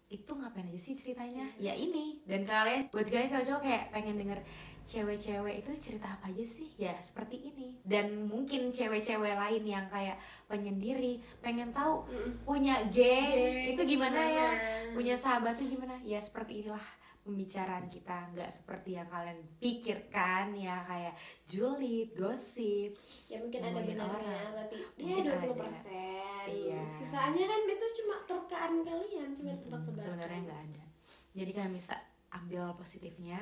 [0.10, 1.46] itu ngapain aja sih ceritanya?
[1.62, 2.20] Ya ini.
[2.26, 4.42] Dan kalian buat kalian cowok-cowok kayak pengen denger
[4.90, 6.74] cewek-cewek itu cerita apa aja sih?
[6.82, 7.78] Ya seperti ini.
[7.86, 10.18] Dan mungkin cewek-cewek lain yang kayak
[10.50, 12.10] penyendiri pengen tahu
[12.42, 14.50] punya geng Geng, itu gimana, ya?
[14.50, 14.94] gimana?
[14.98, 15.94] punya sahabat tuh gimana?
[16.02, 21.14] Ya seperti inilah pembicaraan kita nggak seperti yang kalian pikirkan ya kayak
[21.46, 22.98] julid, gosip.
[23.26, 24.52] ya mungkin ada benarnya orang.
[24.58, 25.42] tapi ya Mungkin dua ada.
[25.42, 26.82] puluh persen Iya.
[26.90, 30.84] sisanya kan itu cuma terkaan kalian cuma tebak-tebakan Sebenarnya nggak ada.
[31.32, 31.94] Jadi kalian bisa
[32.30, 33.40] ambil positifnya.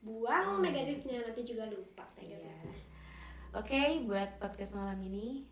[0.00, 2.36] buang negatifnya nanti juga lupa Iya.
[2.36, 2.82] negatifnya
[3.54, 5.48] Oke, buat podcast malam ini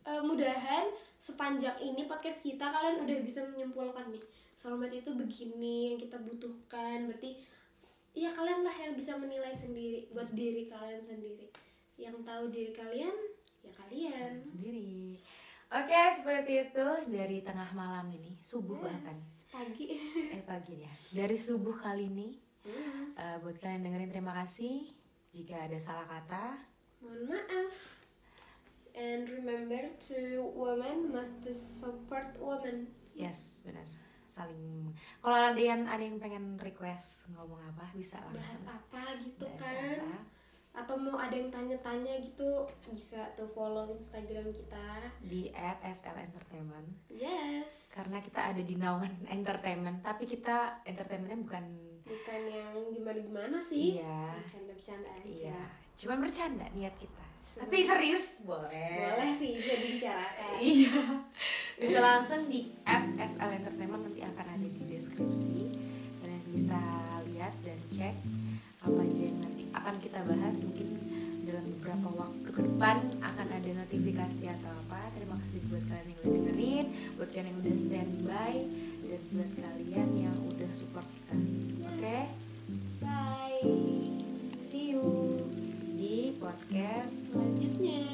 [0.00, 0.86] Eh, mudahan
[1.18, 4.22] sepanjang ini podcast kita kalian udah bisa menyimpulkan nih
[4.54, 7.38] soulmate itu begini yang kita butuhkan berarti
[8.14, 11.50] ya kalian lah yang bisa menilai sendiri buat diri kalian sendiri
[11.98, 13.14] yang tahu diri kalian
[13.62, 15.18] ya kalian sendiri.
[15.68, 19.12] Oke, seperti itu dari tengah malam ini, subuh bahkan.
[19.12, 20.00] Yes, pagi
[20.40, 20.88] Eh pagi ya.
[21.12, 22.28] Dari subuh kali ini
[22.68, 24.92] Hmm, eh, buat kalian dengerin terima kasih.
[25.32, 26.60] Jika ada salah kata,
[27.00, 27.97] mohon maaf
[28.98, 33.86] and remember to woman must support woman yes, benar.
[34.28, 34.92] Saling
[35.24, 38.68] kalau ada yang ada yang pengen request ngomong apa, bisa bahas langsung.
[38.68, 39.98] apa gitu Bahas kan?
[40.04, 40.20] apa.
[40.84, 45.08] atau mau ada yang tanya-tanya gitu bisa tuh follow instagram kita.
[45.24, 45.48] Di
[45.80, 47.96] @slentertainment yes.
[47.96, 51.64] Karena kita ada di naungan entertainment tapi kita entertainmentnya bukan
[52.04, 53.96] bukan yang gimana-gimana sih.
[53.98, 54.38] Iya.
[54.44, 55.30] Bercanda-bercanda aja.
[55.56, 55.62] Iya
[55.98, 59.14] cuma bercanda niat kita tapi serius boleh.
[59.14, 60.46] Boleh sih bisa dibicarakan.
[60.58, 60.90] Iya.
[61.78, 62.74] Bisa langsung di
[63.14, 65.70] @sl entertainment nanti akan ada di deskripsi.
[66.18, 66.78] Kalian bisa
[67.30, 68.14] lihat dan cek
[68.82, 70.58] apa aja yang nanti akan kita bahas.
[70.66, 70.88] Mungkin
[71.46, 75.00] dalam beberapa waktu ke depan akan ada notifikasi atau apa.
[75.14, 78.54] Terima kasih buat kalian yang udah dengerin buat kalian yang udah standby
[79.06, 81.34] dan buat kalian yang udah support kita.
[81.86, 82.18] Oke?
[82.98, 83.62] Bye.
[84.58, 85.27] See you
[86.38, 88.06] podcast selanjutnya.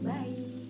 [0.00, 0.67] Bye